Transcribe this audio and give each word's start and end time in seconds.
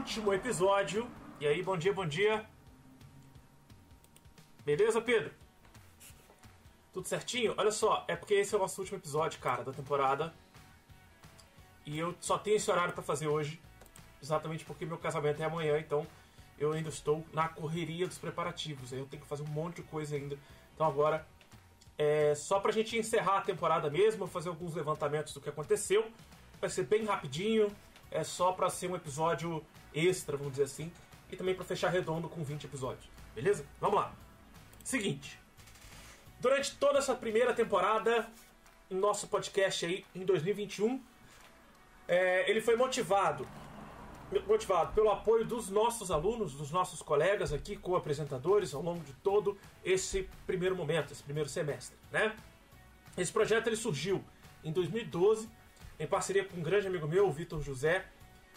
último 0.00 0.32
episódio. 0.32 1.06
E 1.38 1.46
aí, 1.46 1.62
bom 1.62 1.76
dia, 1.76 1.92
bom 1.92 2.06
dia. 2.06 2.46
Beleza, 4.64 4.98
Pedro? 4.98 5.30
Tudo 6.90 7.06
certinho? 7.06 7.54
Olha 7.58 7.70
só, 7.70 8.06
é 8.08 8.16
porque 8.16 8.32
esse 8.32 8.54
é 8.54 8.56
o 8.56 8.60
nosso 8.62 8.80
último 8.80 8.96
episódio, 8.96 9.38
cara, 9.40 9.62
da 9.62 9.74
temporada. 9.74 10.32
E 11.84 11.98
eu 11.98 12.14
só 12.18 12.38
tenho 12.38 12.56
esse 12.56 12.70
horário 12.70 12.94
para 12.94 13.02
fazer 13.02 13.28
hoje, 13.28 13.60
exatamente 14.22 14.64
porque 14.64 14.86
meu 14.86 14.96
casamento 14.96 15.42
é 15.42 15.44
amanhã, 15.44 15.78
então 15.78 16.06
eu 16.58 16.72
ainda 16.72 16.88
estou 16.88 17.22
na 17.34 17.50
correria 17.50 18.08
dos 18.08 18.16
preparativos. 18.16 18.92
Eu 18.92 19.04
tenho 19.04 19.22
que 19.22 19.28
fazer 19.28 19.42
um 19.42 19.48
monte 19.48 19.76
de 19.76 19.82
coisa 19.82 20.16
ainda. 20.16 20.38
Então 20.74 20.86
agora 20.86 21.26
é 21.98 22.34
só 22.34 22.58
pra 22.58 22.72
gente 22.72 22.96
encerrar 22.96 23.36
a 23.36 23.42
temporada 23.42 23.90
mesmo, 23.90 24.26
fazer 24.26 24.48
alguns 24.48 24.74
levantamentos 24.74 25.34
do 25.34 25.42
que 25.42 25.50
aconteceu. 25.50 26.10
Vai 26.58 26.70
ser 26.70 26.84
bem 26.84 27.04
rapidinho, 27.04 27.70
é 28.10 28.24
só 28.24 28.50
pra 28.52 28.70
ser 28.70 28.90
um 28.90 28.96
episódio 28.96 29.62
extra, 29.94 30.36
vamos 30.36 30.52
dizer 30.52 30.64
assim, 30.64 30.92
e 31.30 31.36
também 31.36 31.54
para 31.54 31.64
fechar 31.64 31.88
redondo 31.88 32.28
com 32.28 32.42
20 32.42 32.64
episódios. 32.64 33.08
Beleza? 33.34 33.64
Vamos 33.80 33.96
lá. 33.96 34.12
Seguinte, 34.84 35.40
Durante 36.40 36.74
toda 36.76 36.98
essa 36.98 37.14
primeira 37.14 37.52
temporada, 37.52 38.26
nosso 38.88 39.28
podcast 39.28 39.84
aí 39.84 40.06
em 40.14 40.24
2021, 40.24 40.98
é, 42.08 42.50
ele 42.50 42.62
foi 42.62 42.76
motivado 42.76 43.46
motivado 44.46 44.92
pelo 44.94 45.10
apoio 45.10 45.44
dos 45.44 45.68
nossos 45.68 46.08
alunos, 46.10 46.54
dos 46.54 46.70
nossos 46.70 47.02
colegas 47.02 47.52
aqui, 47.52 47.76
co-apresentadores, 47.76 48.72
ao 48.72 48.80
longo 48.80 49.00
de 49.00 49.12
todo 49.14 49.58
esse 49.84 50.30
primeiro 50.46 50.76
momento, 50.76 51.12
esse 51.12 51.22
primeiro 51.22 51.48
semestre, 51.48 51.96
né? 52.12 52.34
Esse 53.18 53.32
projeto 53.32 53.66
ele 53.66 53.76
surgiu 53.76 54.24
em 54.62 54.72
2012, 54.72 55.50
em 55.98 56.06
parceria 56.06 56.44
com 56.44 56.58
um 56.58 56.62
grande 56.62 56.86
amigo 56.86 57.08
meu, 57.08 57.26
o 57.26 57.32
Vitor 57.32 57.60
José. 57.60 58.06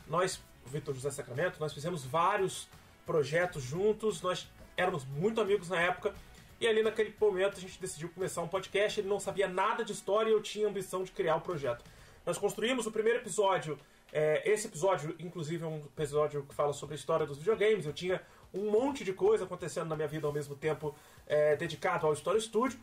Nós, 0.07 0.39
Vitor 0.65 0.93
José 0.93 1.11
Sacramento, 1.11 1.59
nós 1.59 1.73
fizemos 1.73 2.03
vários 2.03 2.67
projetos 3.05 3.63
juntos, 3.63 4.21
nós 4.21 4.47
éramos 4.77 5.05
muito 5.05 5.39
amigos 5.41 5.69
na 5.69 5.79
época 5.79 6.13
e 6.59 6.67
ali 6.67 6.81
naquele 6.81 7.13
momento 7.19 7.57
a 7.57 7.59
gente 7.59 7.79
decidiu 7.79 8.09
começar 8.09 8.41
um 8.41 8.47
podcast. 8.47 8.99
Ele 8.99 9.09
não 9.09 9.19
sabia 9.19 9.47
nada 9.47 9.83
de 9.83 9.91
história 9.91 10.29
e 10.29 10.33
eu 10.33 10.41
tinha 10.41 10.67
a 10.67 10.69
ambição 10.69 11.03
de 11.03 11.11
criar 11.11 11.35
o 11.35 11.39
um 11.39 11.41
projeto. 11.41 11.83
Nós 12.25 12.37
construímos 12.37 12.85
o 12.87 12.91
primeiro 12.91 13.19
episódio. 13.19 13.77
É, 14.11 14.49
esse 14.49 14.67
episódio, 14.67 15.15
inclusive, 15.19 15.63
é 15.63 15.67
um 15.67 15.79
episódio 15.97 16.43
que 16.43 16.53
fala 16.53 16.71
sobre 16.71 16.95
a 16.95 16.97
história 16.97 17.25
dos 17.25 17.37
videogames. 17.37 17.85
Eu 17.85 17.91
tinha 17.93 18.21
um 18.53 18.71
monte 18.71 19.03
de 19.03 19.11
coisa 19.11 19.43
acontecendo 19.43 19.89
na 19.89 19.95
minha 19.95 20.07
vida 20.07 20.25
ao 20.25 20.31
mesmo 20.31 20.55
tempo, 20.55 20.95
é, 21.27 21.55
dedicado 21.55 22.07
ao 22.07 22.13
Story 22.13 22.39
Studio. 22.39 22.79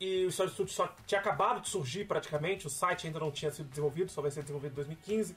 E 0.00 0.24
o 0.24 0.28
Story 0.28 0.50
Studio 0.50 0.72
só 0.72 0.94
tinha 1.06 1.20
acabado 1.20 1.60
de 1.60 1.68
surgir 1.68 2.06
praticamente, 2.06 2.66
o 2.66 2.70
site 2.70 3.06
ainda 3.06 3.18
não 3.18 3.32
tinha 3.32 3.50
sido 3.50 3.68
desenvolvido, 3.68 4.10
só 4.10 4.22
vai 4.22 4.30
ser 4.30 4.42
desenvolvido 4.42 4.72
em 4.72 4.76
2015. 4.76 5.36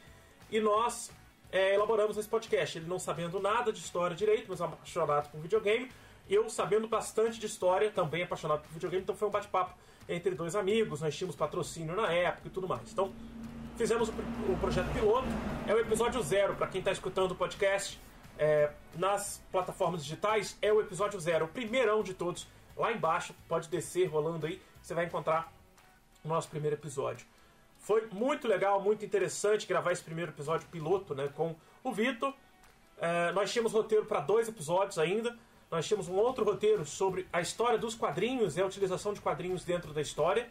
E 0.52 0.60
nós 0.60 1.12
é, 1.52 1.76
elaboramos 1.76 2.18
esse 2.18 2.28
podcast. 2.28 2.78
Ele 2.78 2.88
não 2.88 3.00
sabendo 3.00 3.40
nada 3.40 3.72
de 3.72 3.80
história 3.80 4.16
direito, 4.16 4.46
mas 4.50 4.62
apaixonado 4.62 5.30
por 5.30 5.40
videogame 5.40 5.90
eu 6.30 6.50
sabendo 6.50 6.88
bastante 6.88 7.40
de 7.40 7.46
história, 7.46 7.92
também 7.92 8.24
apaixonado 8.24 8.62
por 8.62 8.72
videogame, 8.72 9.04
então 9.04 9.16
foi 9.16 9.28
um 9.28 9.32
bate-papo 9.32 9.74
entre 10.08 10.34
dois 10.34 10.56
amigos, 10.56 11.02
nós 11.02 11.16
tínhamos 11.16 11.36
patrocínio 11.36 11.96
na 11.96 12.12
época 12.12 12.48
e 12.48 12.52
tudo 12.52 12.68
mais. 12.68 12.92
Então, 12.92 13.14
fizemos 13.78 14.10
o, 14.10 14.14
o 14.52 14.58
projeto 14.60 14.92
piloto, 14.94 15.28
é 15.68 15.74
o 15.74 15.80
episódio 15.80 16.22
zero, 16.24 16.56
para 16.56 16.68
quem 16.68 16.80
está 16.80 16.92
escutando 16.92 17.32
o 17.32 17.36
podcast 17.36 18.00
é, 18.40 18.72
nas 18.96 19.44
plataformas 19.52 20.04
digitais, 20.04 20.58
é 20.62 20.72
o 20.72 20.80
episódio 20.80 21.20
zero, 21.20 21.46
o 21.46 21.48
primeirão 21.50 22.02
de 22.02 22.14
todos. 22.14 22.48
Lá 22.78 22.94
embaixo, 22.94 23.36
pode 23.48 23.68
descer 23.68 24.08
rolando 24.08 24.46
aí, 24.46 24.62
você 24.82 24.94
vai 24.94 25.06
encontrar 25.06 25.52
o 26.24 26.28
nosso 26.28 26.48
primeiro 26.48 26.78
episódio. 26.78 27.28
Foi 27.82 28.08
muito 28.12 28.48
legal, 28.48 28.80
muito 28.80 29.04
interessante 29.04 29.66
gravar 29.66 29.92
esse 29.92 30.04
primeiro 30.04 30.32
episódio 30.32 30.68
piloto 30.70 31.16
né, 31.16 31.30
com 31.36 31.56
o 31.84 31.92
Vitor. 31.92 32.34
É, 33.00 33.32
nós 33.32 33.52
tínhamos 33.52 33.74
roteiro 33.74 34.06
para 34.06 34.20
dois 34.20 34.48
episódios 34.48 35.00
ainda. 35.00 35.36
Nós 35.70 35.88
tínhamos 35.88 36.08
um 36.08 36.16
outro 36.16 36.46
roteiro 36.46 36.86
sobre 36.86 37.28
a 37.34 37.42
história 37.42 37.80
dos 37.80 37.96
quadrinhos 37.96 38.56
e 38.56 38.62
a 38.62 38.66
utilização 38.66 39.14
de 39.14 39.20
quadrinhos 39.20 39.66
dentro 39.66 39.92
da 39.94 40.02
história. 40.02 40.48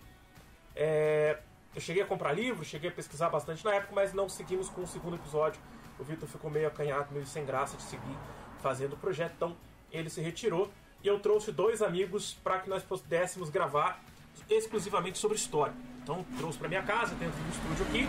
É, 0.75 1.39
eu 1.73 1.81
cheguei 1.81 2.03
a 2.03 2.07
comprar 2.07 2.33
livro, 2.33 2.65
cheguei 2.65 2.91
a 2.91 2.93
pesquisar 2.93 3.29
bastante 3.29 3.65
na 3.65 3.75
época, 3.75 3.93
mas 3.95 4.13
não 4.13 4.29
seguimos 4.29 4.69
com 4.69 4.83
o 4.83 4.87
segundo 4.87 5.15
episódio. 5.15 5.61
O 6.01 6.03
Vitor 6.05 6.29
ficou 6.29 6.51
meio 6.51 6.67
acanhado, 6.67 7.13
meio 7.13 7.27
sem 7.27 7.45
graça 7.45 7.77
de 7.77 7.85
seguir 7.85 8.17
fazendo 8.61 8.95
o 8.95 8.97
projeto, 8.97 9.35
então 9.37 9.57
ele 9.93 10.11
se 10.11 10.21
retirou 10.21 10.71
e 11.03 11.09
eu 11.09 11.21
trouxe 11.21 11.53
dois 11.53 11.81
amigos 11.81 12.35
para 12.43 12.59
que 12.59 12.69
nós 12.69 12.83
pudéssemos 12.83 13.51
gravar 13.51 14.03
exclusivamente 14.49 15.19
sobre 15.19 15.37
história. 15.37 15.75
Então 16.03 16.25
trouxe 16.39 16.59
para 16.59 16.69
minha 16.69 16.83
casa, 16.83 17.15
dentro 17.15 17.39
do 17.41 17.51
estúdio 17.51 17.87
aqui, 17.87 18.09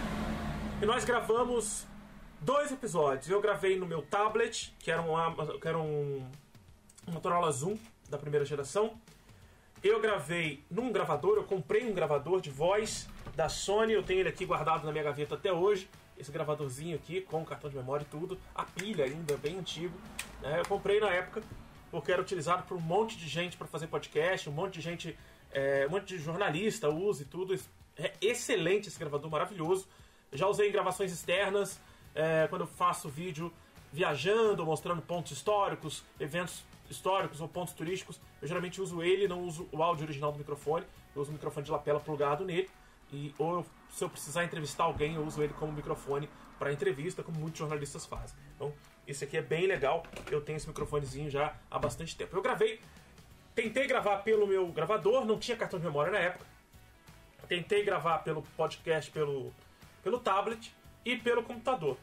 e 0.82 0.86
nós 0.86 1.06
gravamos 1.06 1.86
dois 2.40 2.72
episódios. 2.72 3.30
Eu 3.30 3.42
gravei 3.42 3.78
no 3.78 3.86
meu 3.86 4.02
tablet, 4.02 4.74
que 4.80 4.90
era 4.90 5.02
um, 5.02 5.60
que 5.60 5.68
era 5.68 5.78
um 5.78 6.28
Motorola 7.08 7.52
Zoom 7.52 7.78
da 8.10 8.18
primeira 8.18 8.46
geração. 8.46 9.00
Eu 9.84 10.00
gravei 10.00 10.64
num 10.70 10.92
gravador, 10.92 11.38
eu 11.38 11.44
comprei 11.44 11.90
um 11.90 11.94
gravador 11.94 12.40
de 12.40 12.50
voz 12.50 13.08
da 13.36 13.50
Sony, 13.50 13.94
eu 13.94 14.04
tenho 14.04 14.20
ele 14.20 14.30
aqui 14.30 14.46
guardado 14.46 14.86
na 14.86 14.92
minha 14.92 15.04
gaveta 15.04 15.36
até 15.36 15.52
hoje. 15.52 15.90
Esse 16.18 16.32
gravadorzinho 16.32 16.96
aqui, 16.96 17.22
com 17.22 17.44
cartão 17.44 17.70
de 17.70 17.76
memória 17.76 18.04
e 18.04 18.08
tudo, 18.08 18.40
a 18.54 18.64
pilha 18.64 19.06
ainda, 19.06 19.36
bem 19.38 19.58
antigo. 19.58 19.98
Né? 20.42 20.60
Eu 20.60 20.66
comprei 20.66 21.00
na 21.00 21.10
época 21.10 21.42
porque 21.90 22.12
era 22.12 22.22
utilizado 22.22 22.64
por 22.64 22.78
um 22.78 22.82
monte 22.82 23.18
de 23.18 23.28
gente 23.28 23.58
para 23.58 23.68
fazer 23.68 23.88
podcast, 23.88 24.50
um 24.50 24.54
monte 24.54 24.76
de 24.76 24.82
gente, 24.82 25.18
é, 25.52 25.86
um 25.88 25.92
monte 25.92 26.16
de 26.16 26.20
jornalista 26.20 26.90
usa 26.90 27.24
e 27.24 27.26
tudo. 27.26 27.60
É 28.02 28.14
excelente 28.22 28.88
esse 28.88 28.98
gravador, 28.98 29.30
maravilhoso. 29.30 29.88
Já 30.34 30.48
usei 30.48 30.70
em 30.70 30.72
gravações 30.72 31.12
externas, 31.12 31.80
é, 32.16 32.48
quando 32.48 32.62
eu 32.62 32.68
faço 32.68 33.10
vídeo 33.10 33.54
viajando, 33.92 34.66
mostrando 34.66 35.02
pontos 35.02 35.32
históricos, 35.32 36.04
eventos 36.20 36.64
históricos 36.90 37.42
ou 37.42 37.48
pontos 37.48 37.74
turísticos, 37.74 38.20
eu 38.42 38.48
geralmente 38.48 38.82
uso 38.82 39.02
ele, 39.04 39.28
não 39.28 39.42
uso 39.42 39.68
o 39.72 39.84
áudio 39.84 40.06
original 40.06 40.32
do 40.32 40.38
microfone, 40.38 40.86
eu 41.16 41.22
uso 41.22 41.32
o 41.32 41.34
microfone 41.34 41.66
de 41.66 41.72
lapela 41.72 42.00
plugado 42.00 42.44
nele. 42.44 42.70
E, 43.14 43.34
ou 43.38 43.66
se 43.90 44.04
eu 44.04 44.10
precisar 44.10 44.46
entrevistar 44.46 44.86
alguém, 44.86 45.16
eu 45.16 45.26
uso 45.26 45.44
ele 45.44 45.54
como 45.54 45.72
microfone 45.72 46.30
para 46.58 46.72
entrevista, 46.72 47.22
como 47.22 47.40
muitos 47.40 47.60
jornalistas 47.60 48.06
fazem. 48.06 48.38
Então, 48.56 48.74
esse 49.06 49.24
aqui 49.26 49.36
é 49.36 49.42
bem 49.42 49.68
legal. 49.68 50.04
Eu 50.30 50.42
tenho 50.42 50.58
esse 50.58 50.68
microfonezinho 50.68 51.30
já 51.30 51.54
há 51.70 51.78
bastante 51.78 52.16
tempo. 52.16 52.36
Eu 52.36 52.42
gravei, 52.42 52.80
tentei 53.54 53.86
gravar 53.86 54.18
pelo 54.18 54.48
meu 54.48 54.68
gravador, 54.68 55.26
não 55.26 55.38
tinha 55.38 55.58
cartão 55.58 55.80
de 55.80 55.86
memória 55.86 56.12
na 56.12 56.20
época. 56.20 56.51
Tentei 57.52 57.84
gravar 57.84 58.20
pelo 58.20 58.44
podcast, 58.56 59.12
pelo, 59.12 59.54
pelo 60.02 60.22
tablet 60.22 60.74
e 61.04 61.18
pelo 61.18 61.44
computador. 61.44 61.98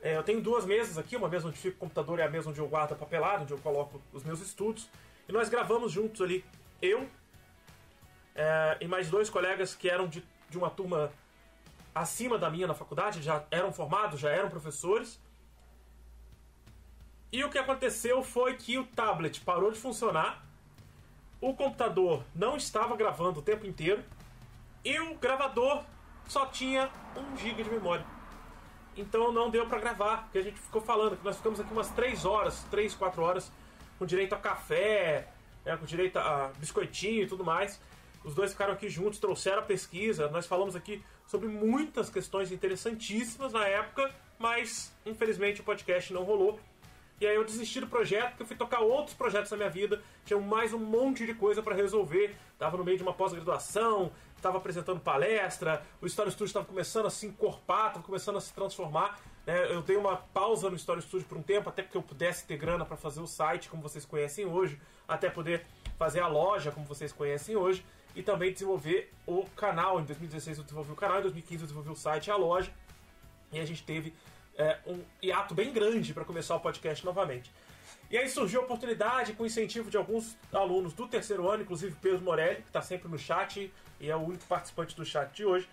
É, 0.00 0.16
eu 0.16 0.22
tenho 0.22 0.40
duas 0.40 0.64
mesas 0.64 0.96
aqui, 0.96 1.14
uma 1.14 1.28
mesa 1.28 1.46
onde 1.46 1.58
fica 1.58 1.76
o 1.76 1.78
computador 1.78 2.18
e 2.18 2.22
a 2.22 2.30
mesa 2.30 2.48
onde 2.48 2.58
eu 2.58 2.66
guardo 2.66 2.92
a 2.92 2.96
papelada, 2.96 3.42
onde 3.42 3.52
eu 3.52 3.58
coloco 3.58 4.00
os 4.14 4.24
meus 4.24 4.40
estudos. 4.40 4.88
E 5.28 5.32
nós 5.32 5.50
gravamos 5.50 5.92
juntos 5.92 6.22
ali, 6.22 6.42
eu 6.80 7.06
é, 8.34 8.78
e 8.80 8.88
mais 8.88 9.10
dois 9.10 9.28
colegas 9.28 9.74
que 9.74 9.90
eram 9.90 10.08
de, 10.08 10.24
de 10.48 10.56
uma 10.56 10.70
turma 10.70 11.12
acima 11.94 12.38
da 12.38 12.48
minha 12.48 12.66
na 12.66 12.72
faculdade, 12.72 13.20
já 13.20 13.44
eram 13.50 13.74
formados, 13.74 14.18
já 14.18 14.30
eram 14.30 14.48
professores. 14.48 15.20
E 17.30 17.44
o 17.44 17.50
que 17.50 17.58
aconteceu 17.58 18.22
foi 18.22 18.56
que 18.56 18.78
o 18.78 18.86
tablet 18.86 19.38
parou 19.42 19.70
de 19.70 19.78
funcionar, 19.78 20.42
o 21.42 21.52
computador 21.52 22.24
não 22.34 22.56
estava 22.56 22.96
gravando 22.96 23.40
o 23.40 23.42
tempo 23.42 23.66
inteiro 23.66 24.02
e 24.84 24.98
o 25.00 25.14
gravador 25.16 25.82
só 26.26 26.46
tinha 26.46 26.90
1 27.16 27.36
GB 27.36 27.62
de 27.64 27.70
memória. 27.70 28.04
Então 28.96 29.32
não 29.32 29.50
deu 29.50 29.66
para 29.66 29.78
gravar, 29.80 30.24
porque 30.24 30.38
a 30.38 30.42
gente 30.42 30.58
ficou 30.58 30.80
falando 30.80 31.16
que 31.16 31.24
nós 31.24 31.36
ficamos 31.36 31.60
aqui 31.60 31.72
umas 31.72 31.88
3 31.90 32.24
horas, 32.24 32.64
3, 32.70 32.94
4 32.94 33.22
horas, 33.22 33.52
com 33.98 34.06
direito 34.06 34.34
a 34.34 34.38
café, 34.38 35.28
né, 35.64 35.76
com 35.76 35.84
direito 35.84 36.18
a 36.18 36.50
biscoitinho 36.58 37.22
e 37.22 37.26
tudo 37.26 37.44
mais. 37.44 37.80
Os 38.24 38.34
dois 38.34 38.52
ficaram 38.52 38.74
aqui 38.74 38.88
juntos, 38.88 39.18
trouxeram 39.18 39.60
a 39.60 39.62
pesquisa. 39.62 40.28
Nós 40.28 40.46
falamos 40.46 40.76
aqui 40.76 41.02
sobre 41.26 41.48
muitas 41.48 42.10
questões 42.10 42.52
interessantíssimas 42.52 43.52
na 43.52 43.66
época, 43.66 44.14
mas 44.38 44.92
infelizmente 45.06 45.60
o 45.60 45.64
podcast 45.64 46.12
não 46.12 46.22
rolou. 46.22 46.60
E 47.20 47.26
aí 47.26 47.34
eu 47.36 47.44
desisti 47.44 47.80
do 47.80 47.86
projeto, 47.86 48.30
porque 48.30 48.42
eu 48.42 48.46
fui 48.46 48.56
tocar 48.56 48.80
outros 48.80 49.14
projetos 49.14 49.50
na 49.50 49.56
minha 49.58 49.68
vida, 49.68 50.02
tinha 50.24 50.40
mais 50.40 50.72
um 50.72 50.78
monte 50.78 51.26
de 51.26 51.34
coisa 51.34 51.62
para 51.62 51.74
resolver. 51.74 52.34
Tava 52.58 52.78
no 52.78 52.84
meio 52.84 52.96
de 52.96 53.02
uma 53.02 53.12
pós-graduação, 53.12 54.10
estava 54.40 54.58
apresentando 54.58 55.00
palestra, 55.00 55.82
o 56.00 56.06
Story 56.06 56.30
Studio 56.30 56.46
estava 56.46 56.66
começando 56.66 57.06
a 57.06 57.10
se 57.10 57.26
encorpar, 57.26 57.88
estava 57.88 58.04
começando 58.04 58.36
a 58.36 58.40
se 58.40 58.52
transformar. 58.52 59.20
Né? 59.46 59.72
Eu 59.72 59.82
dei 59.82 59.96
uma 59.96 60.16
pausa 60.16 60.68
no 60.68 60.76
Story 60.76 61.02
Studio 61.02 61.26
por 61.26 61.38
um 61.38 61.42
tempo, 61.42 61.68
até 61.68 61.82
que 61.82 61.96
eu 61.96 62.02
pudesse 62.02 62.46
ter 62.46 62.56
grana 62.56 62.84
para 62.84 62.96
fazer 62.96 63.20
o 63.20 63.26
site, 63.26 63.68
como 63.68 63.82
vocês 63.82 64.04
conhecem 64.04 64.46
hoje, 64.46 64.80
até 65.06 65.30
poder 65.30 65.64
fazer 65.98 66.20
a 66.20 66.26
loja, 66.26 66.70
como 66.70 66.86
vocês 66.86 67.12
conhecem 67.12 67.56
hoje, 67.56 67.84
e 68.14 68.22
também 68.22 68.52
desenvolver 68.52 69.12
o 69.26 69.44
canal. 69.56 70.00
Em 70.00 70.04
2016 70.04 70.58
eu 70.58 70.64
desenvolvi 70.64 70.92
o 70.92 70.96
canal, 70.96 71.18
em 71.18 71.22
2015 71.22 71.62
eu 71.62 71.66
desenvolvi 71.66 71.90
o 71.90 71.96
site 71.96 72.26
e 72.26 72.30
a 72.30 72.36
loja. 72.36 72.72
E 73.52 73.58
a 73.58 73.64
gente 73.64 73.82
teve 73.82 74.14
é, 74.56 74.78
um 74.86 75.00
hiato 75.22 75.54
bem 75.54 75.72
grande 75.72 76.12
para 76.14 76.24
começar 76.24 76.56
o 76.56 76.60
podcast 76.60 77.04
novamente. 77.04 77.50
E 78.10 78.18
aí 78.18 78.28
surgiu 78.28 78.60
a 78.60 78.64
oportunidade, 78.64 79.34
com 79.34 79.46
incentivo 79.46 79.88
de 79.88 79.96
alguns 79.96 80.36
alunos 80.52 80.92
do 80.92 81.06
terceiro 81.06 81.48
ano, 81.48 81.62
inclusive 81.62 81.94
Pedro 82.02 82.22
Morelli, 82.22 82.56
que 82.56 82.68
está 82.68 82.82
sempre 82.82 83.08
no 83.08 83.16
chat 83.16 83.72
e 84.00 84.10
é 84.10 84.16
o 84.16 84.18
único 84.18 84.44
participante 84.46 84.96
do 84.96 85.04
chat 85.04 85.32
de 85.32 85.44
hoje. 85.44 85.68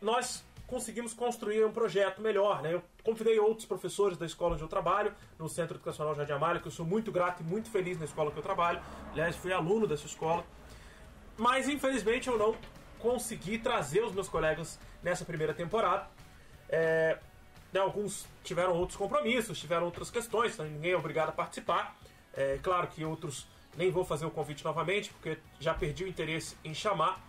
nós 0.00 0.44
conseguimos 0.66 1.14
construir 1.14 1.64
um 1.64 1.72
projeto 1.72 2.20
melhor. 2.20 2.60
Né? 2.60 2.74
Eu 2.74 2.82
convidei 3.02 3.38
outros 3.38 3.66
professores 3.66 4.18
da 4.18 4.26
escola 4.26 4.54
onde 4.54 4.62
eu 4.62 4.68
trabalho, 4.68 5.14
no 5.38 5.48
Centro 5.48 5.76
Educacional 5.76 6.14
Jardim 6.14 6.32
Amália, 6.32 6.60
que 6.60 6.66
eu 6.66 6.72
sou 6.72 6.84
muito 6.84 7.12
grato 7.12 7.42
e 7.42 7.46
muito 7.46 7.70
feliz 7.70 7.98
na 7.98 8.04
escola 8.04 8.30
que 8.30 8.36
eu 8.36 8.42
trabalho. 8.42 8.80
Aliás, 9.12 9.36
fui 9.36 9.52
aluno 9.52 9.86
dessa 9.86 10.06
escola. 10.06 10.44
Mas, 11.36 11.68
infelizmente, 11.68 12.28
eu 12.28 12.36
não 12.36 12.56
consegui 12.98 13.58
trazer 13.58 14.02
os 14.02 14.12
meus 14.12 14.28
colegas 14.28 14.78
nessa 15.02 15.24
primeira 15.24 15.54
temporada. 15.54 16.08
É, 16.68 17.18
né, 17.76 17.82
alguns 17.82 18.26
tiveram 18.42 18.72
outros 18.74 18.96
compromissos, 18.96 19.58
tiveram 19.58 19.84
outras 19.84 20.10
questões, 20.10 20.54
então 20.54 20.66
ninguém 20.66 20.92
é 20.92 20.96
obrigado 20.96 21.28
a 21.28 21.32
participar. 21.32 21.96
É 22.34 22.58
claro 22.62 22.86
que 22.88 23.04
outros 23.04 23.46
nem 23.76 23.90
vou 23.90 24.04
fazer 24.04 24.24
o 24.24 24.30
convite 24.30 24.64
novamente, 24.64 25.10
porque 25.10 25.38
já 25.60 25.74
perdi 25.74 26.04
o 26.04 26.08
interesse 26.08 26.56
em 26.64 26.72
chamar. 26.72 27.20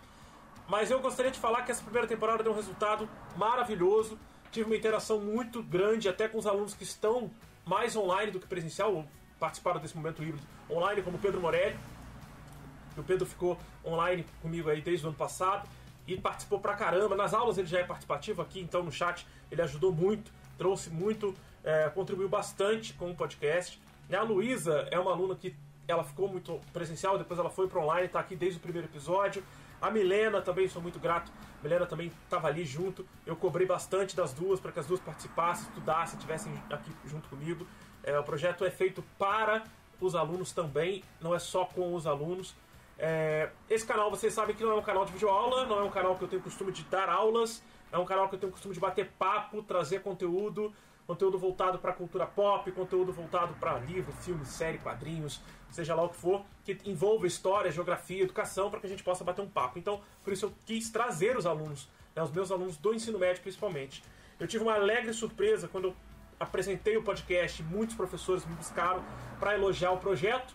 Mas 0.66 0.90
eu 0.90 1.00
gostaria 1.00 1.30
de 1.30 1.38
falar 1.38 1.62
que 1.62 1.70
essa 1.70 1.82
primeira 1.82 2.06
temporada 2.06 2.42
deu 2.42 2.52
um 2.52 2.54
resultado 2.54 3.08
maravilhoso. 3.36 4.18
Tive 4.50 4.66
uma 4.66 4.76
interação 4.76 5.20
muito 5.20 5.62
grande, 5.62 6.08
até 6.08 6.28
com 6.28 6.38
os 6.38 6.46
alunos 6.46 6.74
que 6.74 6.82
estão 6.82 7.30
mais 7.64 7.94
online 7.96 8.32
do 8.32 8.40
que 8.40 8.46
presencial, 8.46 8.94
ou 8.94 9.06
participaram 9.38 9.80
desse 9.80 9.96
momento 9.96 10.22
híbrido 10.22 10.46
online, 10.70 11.02
como 11.02 11.16
o 11.16 11.20
Pedro 11.20 11.40
Morelli. 11.40 11.78
O 12.96 13.02
Pedro 13.02 13.26
ficou 13.26 13.58
online 13.84 14.26
comigo 14.42 14.68
aí 14.68 14.80
desde 14.80 15.06
o 15.06 15.08
ano 15.10 15.16
passado 15.16 15.68
e 16.06 16.16
participou 16.18 16.58
pra 16.58 16.74
caramba. 16.74 17.14
Nas 17.14 17.32
aulas 17.34 17.58
ele 17.58 17.68
já 17.68 17.80
é 17.80 17.84
participativo 17.84 18.42
aqui, 18.42 18.60
então 18.60 18.82
no 18.82 18.90
chat 18.90 19.26
ele 19.50 19.62
ajudou 19.62 19.92
muito, 19.92 20.32
trouxe 20.58 20.90
muito, 20.90 21.34
é, 21.64 21.88
contribuiu 21.88 22.28
bastante 22.28 22.92
com 22.92 23.10
o 23.10 23.14
podcast. 23.14 23.80
E 24.10 24.16
a 24.16 24.22
Luísa 24.22 24.88
é 24.90 24.98
uma 24.98 25.12
aluna 25.12 25.34
que 25.36 25.54
ela 25.86 26.04
ficou 26.04 26.28
muito 26.28 26.60
presencial, 26.72 27.16
depois 27.16 27.38
ela 27.38 27.48
foi 27.48 27.66
para 27.68 27.80
online, 27.80 28.06
está 28.06 28.20
aqui 28.20 28.36
desde 28.36 28.58
o 28.58 28.60
primeiro 28.60 28.88
episódio. 28.88 29.42
A 29.80 29.90
Milena 29.90 30.42
também, 30.42 30.68
sou 30.68 30.82
muito 30.82 30.98
grato. 30.98 31.30
A 31.60 31.62
Milena 31.62 31.86
também 31.86 32.12
estava 32.24 32.48
ali 32.48 32.64
junto. 32.64 33.06
Eu 33.24 33.36
cobrei 33.36 33.66
bastante 33.66 34.16
das 34.16 34.32
duas 34.32 34.58
para 34.58 34.72
que 34.72 34.80
as 34.80 34.86
duas 34.86 35.00
participassem, 35.00 35.68
estudassem, 35.68 36.16
estivessem 36.16 36.52
aqui 36.70 36.90
junto 37.06 37.28
comigo. 37.28 37.66
É, 38.02 38.18
o 38.18 38.24
projeto 38.24 38.64
é 38.64 38.70
feito 38.70 39.02
para 39.18 39.64
os 40.00 40.14
alunos 40.14 40.52
também, 40.52 41.02
não 41.20 41.34
é 41.34 41.38
só 41.38 41.64
com 41.64 41.94
os 41.94 42.06
alunos. 42.06 42.54
É, 42.98 43.50
esse 43.70 43.86
canal, 43.86 44.10
vocês 44.10 44.32
sabem 44.34 44.56
que 44.56 44.64
não 44.64 44.72
é 44.72 44.74
um 44.74 44.82
canal 44.82 45.04
de 45.04 45.12
videoaula, 45.12 45.66
não 45.66 45.78
é 45.78 45.82
um 45.84 45.90
canal 45.90 46.16
que 46.16 46.24
eu 46.24 46.28
tenho 46.28 46.42
costume 46.42 46.72
de 46.72 46.82
dar 46.84 47.08
aulas, 47.08 47.62
é 47.90 47.98
um 47.98 48.04
canal 48.04 48.28
que 48.28 48.34
eu 48.34 48.38
tenho 48.38 48.52
costume 48.52 48.74
de 48.74 48.80
bater 48.80 49.10
papo, 49.18 49.62
trazer 49.62 50.02
conteúdo, 50.02 50.72
conteúdo 51.06 51.38
voltado 51.38 51.78
para 51.78 51.92
cultura 51.92 52.26
pop, 52.26 52.70
conteúdo 52.72 53.12
voltado 53.12 53.54
para 53.54 53.78
livro, 53.78 54.12
filme, 54.12 54.44
série, 54.44 54.78
quadrinhos, 54.78 55.40
seja 55.70 55.94
lá 55.94 56.02
o 56.02 56.10
que 56.10 56.16
for, 56.16 56.44
que 56.64 56.78
envolva 56.84 57.26
história, 57.26 57.70
geografia, 57.70 58.22
educação, 58.22 58.70
para 58.70 58.80
que 58.80 58.86
a 58.86 58.90
gente 58.90 59.02
possa 59.02 59.24
bater 59.24 59.40
um 59.40 59.48
papo. 59.48 59.78
Então, 59.78 60.02
por 60.22 60.32
isso 60.32 60.46
eu 60.46 60.54
quis 60.66 60.90
trazer 60.90 61.36
os 61.36 61.46
alunos, 61.46 61.88
né, 62.14 62.22
os 62.22 62.30
meus 62.30 62.50
alunos 62.50 62.76
do 62.76 62.92
ensino 62.92 63.18
médio 63.18 63.42
principalmente. 63.42 64.02
Eu 64.38 64.46
tive 64.46 64.62
uma 64.62 64.74
alegre 64.74 65.12
surpresa 65.12 65.66
quando 65.66 65.88
eu 65.88 65.96
apresentei 66.38 66.96
o 66.96 67.02
podcast, 67.02 67.62
muitos 67.62 67.96
professores 67.96 68.44
me 68.46 68.54
buscaram 68.54 69.02
para 69.40 69.54
elogiar 69.54 69.92
o 69.92 69.98
projeto. 69.98 70.54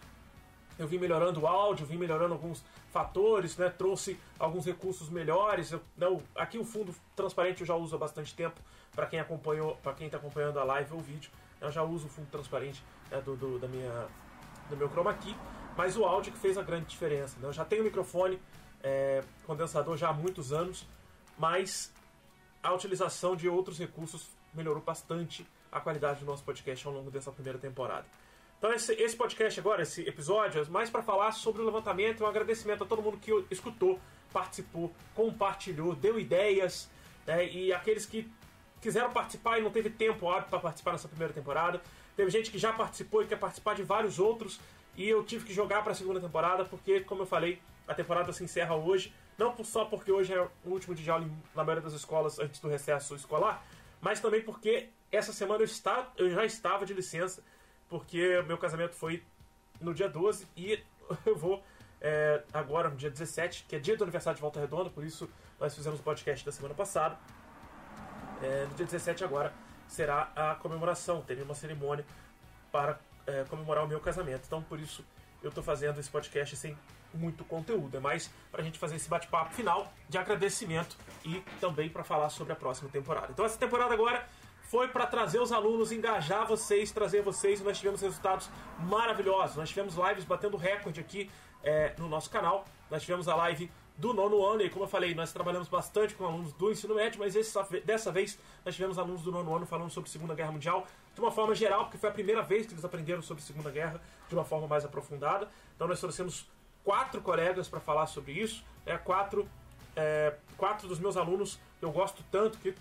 Eu 0.78 0.88
vim 0.88 0.98
melhorando 0.98 1.42
o 1.42 1.48
áudio, 1.48 1.86
vim 1.86 1.98
melhorando 1.98 2.34
alguns 2.34 2.64
fatores, 2.92 3.58
né? 3.58 3.70
trouxe 3.70 4.20
alguns 4.40 4.66
recursos 4.66 5.10
melhores. 5.10 5.72
Eu, 5.72 5.82
não, 5.98 6.22
aqui 6.36 6.58
o 6.58 6.66
fundo 6.66 6.94
transparente 7.16 7.62
eu 7.62 7.68
já 7.68 7.76
uso 7.76 7.96
há 7.96 8.00
bastante 8.00 8.34
tempo 8.34 8.60
para 8.96 9.06
quem 9.06 9.20
acompanhou, 9.20 9.76
para 9.78 9.94
quem 9.94 10.08
está 10.08 10.18
acompanhando 10.18 10.60
a 10.60 10.64
live 10.64 10.94
ou 10.94 11.00
o 11.00 11.02
vídeo. 11.02 11.32
Eu 11.62 11.72
já 11.72 11.84
uso 11.84 12.08
o 12.08 12.10
fundo 12.10 12.28
transparente 12.30 12.84
né, 13.10 13.22
do, 13.22 13.36
do, 13.36 13.60
da 13.60 13.68
minha 13.68 14.08
do 14.70 14.78
meu 14.78 14.90
chroma 14.90 15.14
key, 15.14 15.36
mas 15.78 15.98
o 15.98 16.06
áudio 16.06 16.32
que 16.32 16.40
fez 16.40 16.58
a 16.58 16.64
grande 16.64 16.86
diferença. 16.86 17.38
Né? 17.40 17.48
Eu 17.48 17.54
já 17.54 17.66
tenho 17.66 17.84
microfone 17.84 18.40
é, 18.82 19.24
condensador 19.46 19.98
já 19.98 20.10
há 20.10 20.14
muitos 20.14 20.52
anos, 20.52 20.86
mas 21.38 21.94
a 22.62 22.74
utilização 22.74 23.36
de 23.36 23.48
outros 23.48 23.78
recursos 23.78 24.30
melhorou 24.54 24.82
bastante 24.82 25.46
a 25.72 25.80
qualidade 25.80 26.20
do 26.20 26.26
nosso 26.26 26.44
podcast 26.44 26.86
ao 26.88 26.94
longo 26.94 27.10
dessa 27.10 27.32
primeira 27.32 27.58
temporada. 27.58 28.06
Então 28.64 28.72
esse, 28.72 28.94
esse 28.94 29.14
podcast 29.14 29.60
agora, 29.60 29.82
esse 29.82 30.08
episódio, 30.08 30.62
é 30.62 30.66
mais 30.70 30.90
para 30.90 31.04
falar 31.04 31.34
sobre 31.34 31.62
o 31.62 31.66
levantamento 31.66 32.24
um 32.24 32.28
agradecimento 32.28 32.86
a 32.86 32.88
todo 32.88 33.02
mundo 33.02 33.18
que 33.18 33.30
escutou, 33.52 34.00
participou, 34.32 34.90
compartilhou, 35.14 35.94
deu 35.94 36.18
ideias, 36.18 36.90
né? 37.28 37.46
e 37.46 37.74
aqueles 37.74 38.06
que 38.06 38.26
quiseram 38.80 39.12
participar 39.12 39.60
e 39.60 39.62
não 39.62 39.70
teve 39.70 39.90
tempo 39.90 40.30
hábil 40.30 40.48
para 40.48 40.60
participar 40.60 40.94
nessa 40.94 41.10
primeira 41.10 41.34
temporada. 41.34 41.82
Teve 42.16 42.32
gente 42.32 42.50
que 42.50 42.58
já 42.58 42.72
participou 42.72 43.22
e 43.22 43.28
quer 43.28 43.38
participar 43.38 43.76
de 43.76 43.84
vários 43.84 44.18
outros. 44.18 44.62
E 44.96 45.10
eu 45.10 45.26
tive 45.26 45.44
que 45.44 45.54
jogar 45.54 45.84
para 45.84 45.92
a 45.92 45.96
segunda 45.96 46.22
temporada, 46.22 46.64
porque, 46.64 47.02
como 47.02 47.24
eu 47.24 47.26
falei, 47.26 47.62
a 47.86 47.94
temporada 47.94 48.32
se 48.32 48.46
encerra 48.46 48.76
hoje. 48.76 49.14
Não 49.38 49.54
só 49.66 49.84
porque 49.84 50.10
hoje 50.10 50.34
é 50.34 50.42
o 50.42 50.70
último 50.70 50.96
dia 50.96 51.04
de 51.04 51.12
aula 51.12 51.30
na 51.54 51.66
maioria 51.66 51.84
das 51.84 51.92
escolas 51.92 52.40
antes 52.40 52.62
do 52.62 52.70
recesso 52.70 53.14
escolar, 53.14 53.62
mas 54.00 54.22
também 54.22 54.42
porque 54.42 54.88
essa 55.12 55.34
semana 55.34 55.60
eu, 55.60 55.66
está, 55.66 56.14
eu 56.18 56.30
já 56.30 56.46
estava 56.46 56.86
de 56.86 56.94
licença, 56.94 57.44
porque 57.94 58.42
meu 58.48 58.58
casamento 58.58 58.96
foi 58.96 59.22
no 59.80 59.94
dia 59.94 60.10
12 60.10 60.48
e 60.58 60.84
eu 61.28 61.36
vou 61.36 61.64
é, 62.02 62.42
agora 62.52 62.90
no 62.90 62.96
dia 62.96 63.12
17, 63.12 63.66
que 63.70 63.76
é 63.76 63.80
dia 63.80 63.96
do 63.96 64.04
aniversário 64.04 64.36
de 64.36 64.42
Volta 64.42 64.60
Redonda, 64.60 64.90
por 64.90 65.04
isso 65.04 65.30
nós 65.60 65.76
fizemos 65.76 66.00
o 66.00 66.02
podcast 66.02 66.44
da 66.44 66.52
semana 66.52 66.74
passada. 66.74 67.16
É, 68.42 68.66
no 68.68 68.74
dia 68.74 68.88
17 68.88 69.24
agora 69.24 69.54
será 69.88 70.32
a 70.36 70.56
comemoração, 70.56 71.22
teria 71.22 71.44
uma 71.44 71.54
cerimônia 71.54 72.04
para 72.72 73.00
é, 73.28 73.44
comemorar 73.44 73.86
o 73.86 73.88
meu 73.88 74.00
casamento. 74.00 74.42
Então, 74.48 74.64
por 74.64 74.80
isso, 74.80 75.06
eu 75.44 75.50
estou 75.50 75.64
fazendo 75.64 76.00
esse 76.00 76.10
podcast 76.10 76.56
sem 76.58 76.76
muito 77.14 77.46
conteúdo. 77.46 77.96
É 77.96 78.00
mais 78.00 78.28
para 78.52 78.62
a 78.62 78.64
gente 78.64 78.80
fazer 78.80 78.96
esse 78.96 79.08
bate-papo 79.08 79.54
final 79.54 79.94
de 80.10 80.18
agradecimento 80.18 80.98
e 81.24 81.42
também 81.62 81.90
para 81.90 82.04
falar 82.04 82.32
sobre 82.32 82.54
a 82.54 82.56
próxima 82.56 82.90
temporada. 82.90 83.28
Então, 83.30 83.46
essa 83.46 83.60
temporada 83.60 83.94
agora 83.94 84.28
foi 84.74 84.88
para 84.88 85.06
trazer 85.06 85.40
os 85.40 85.52
alunos, 85.52 85.92
engajar 85.92 86.48
vocês, 86.48 86.92
trazer 86.92 87.22
vocês 87.22 87.62
e 87.62 87.64
nós 87.64 87.78
tivemos 87.78 88.02
resultados 88.02 88.50
maravilhosos. 88.80 89.56
Nós 89.56 89.70
tivemos 89.70 89.94
lives 89.94 90.24
batendo 90.24 90.58
recorde 90.58 91.00
aqui 91.00 91.30
é, 91.64 91.94
no 92.00 92.10
nosso 92.10 92.28
canal. 92.28 92.66
Nós 92.90 93.04
tivemos 93.04 93.28
a 93.28 93.36
live 93.36 93.70
do 93.96 94.16
nono 94.16 94.44
ano, 94.44 94.64
e 94.64 94.72
como 94.72 94.86
eu 94.86 94.90
falei, 94.90 95.14
nós 95.14 95.32
trabalhamos 95.32 95.68
bastante 95.68 96.16
com 96.16 96.26
alunos 96.26 96.54
do 96.54 96.72
ensino 96.72 96.96
médio, 96.96 97.20
mas 97.20 97.36
dessa 97.86 98.12
vez 98.12 98.40
nós 98.66 98.74
tivemos 98.74 98.98
alunos 98.98 99.22
do 99.22 99.32
nono 99.32 99.56
ano 99.56 99.68
falando 99.68 99.92
sobre 99.92 100.10
Segunda 100.10 100.34
Guerra 100.34 100.52
Mundial 100.52 100.88
de 101.14 101.22
uma 101.22 101.30
forma 101.30 101.54
geral, 101.54 101.84
porque 101.84 102.00
foi 102.00 102.10
a 102.10 102.14
primeira 102.14 102.42
vez 102.42 102.66
que 102.66 102.74
eles 102.74 102.84
aprenderam 102.84 103.22
sobre 103.22 103.44
Segunda 103.44 103.70
Guerra 103.70 104.02
de 104.28 104.34
uma 104.34 104.44
forma 104.44 104.68
mais 104.68 104.84
aprofundada. 104.84 105.48
Então 105.76 105.88
nós 105.88 106.00
trouxemos 106.00 106.50
quatro 106.84 107.22
colegas 107.22 107.68
para 107.68 107.80
falar 107.80 108.08
sobre 108.08 108.32
isso, 108.32 108.66
né, 108.88 108.98
quatro, 108.98 109.48
é, 109.96 110.34
quatro 110.58 110.88
dos 110.88 110.98
meus 110.98 111.16
alunos 111.16 111.60
eu 111.80 111.92
gosto 111.92 112.24
tanto, 112.32 112.58
que 112.58 112.74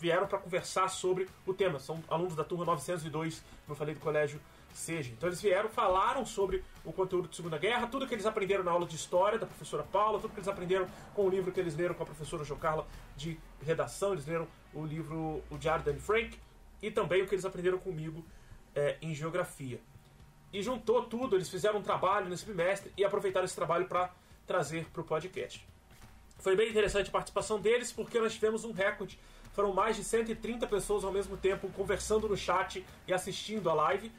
vieram 0.00 0.26
para 0.26 0.38
conversar 0.38 0.88
sobre 0.88 1.28
o 1.46 1.52
tema. 1.52 1.78
São 1.78 2.02
alunos 2.08 2.34
da 2.34 2.42
turma 2.42 2.64
902, 2.64 3.40
como 3.40 3.46
eu 3.68 3.76
falei, 3.76 3.94
do 3.94 4.00
colégio 4.00 4.40
seja. 4.72 5.10
Então 5.10 5.28
eles 5.28 5.40
vieram, 5.40 5.68
falaram 5.68 6.24
sobre 6.24 6.64
o 6.84 6.92
conteúdo 6.92 7.28
de 7.28 7.36
Segunda 7.36 7.58
Guerra, 7.58 7.86
tudo 7.86 8.06
que 8.06 8.14
eles 8.14 8.26
aprenderam 8.26 8.64
na 8.64 8.70
aula 8.70 8.86
de 8.86 8.96
história 8.96 9.38
da 9.38 9.46
professora 9.46 9.82
Paula, 9.82 10.20
tudo 10.20 10.32
que 10.32 10.38
eles 10.38 10.48
aprenderam 10.48 10.88
com 11.14 11.26
o 11.26 11.28
livro 11.28 11.52
que 11.52 11.60
eles 11.60 11.76
leram 11.76 11.94
com 11.94 12.02
a 12.02 12.06
professora 12.06 12.44
Jo 12.44 12.56
Carla 12.56 12.86
de 13.16 13.38
redação, 13.62 14.12
eles 14.12 14.26
leram 14.26 14.46
o 14.72 14.84
livro 14.84 15.42
O 15.50 15.58
Diário 15.58 15.84
da 15.84 15.90
Anne 15.90 16.00
Frank 16.00 16.38
e 16.80 16.90
também 16.90 17.22
o 17.22 17.26
que 17.26 17.34
eles 17.34 17.44
aprenderam 17.44 17.78
comigo 17.78 18.24
é, 18.74 18.96
em 19.02 19.14
geografia. 19.14 19.80
E 20.52 20.62
juntou 20.62 21.04
tudo, 21.04 21.36
eles 21.36 21.48
fizeram 21.48 21.78
um 21.78 21.82
trabalho 21.82 22.28
nesse 22.28 22.44
bimestre 22.44 22.92
e 22.96 23.04
aproveitaram 23.04 23.44
esse 23.44 23.54
trabalho 23.54 23.86
para 23.86 24.10
trazer 24.46 24.86
para 24.86 25.00
o 25.00 25.04
podcast. 25.04 25.66
Foi 26.38 26.56
bem 26.56 26.70
interessante 26.70 27.08
a 27.08 27.12
participação 27.12 27.60
deles 27.60 27.92
porque 27.92 28.18
nós 28.18 28.32
tivemos 28.34 28.64
um 28.64 28.72
recorde. 28.72 29.18
Foram 29.52 29.72
mais 29.72 29.96
de 29.96 30.04
130 30.04 30.66
pessoas 30.66 31.04
ao 31.04 31.12
mesmo 31.12 31.36
tempo 31.36 31.68
conversando 31.70 32.28
no 32.28 32.36
chat 32.36 32.84
e 33.06 33.12
assistindo 33.12 33.68
a 33.68 33.74
live. 33.74 34.12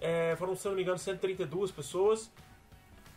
É, 0.00 0.34
foram, 0.36 0.54
se 0.54 0.66
não 0.66 0.74
me 0.74 0.82
engano, 0.82 0.98
132 0.98 1.70
pessoas. 1.70 2.30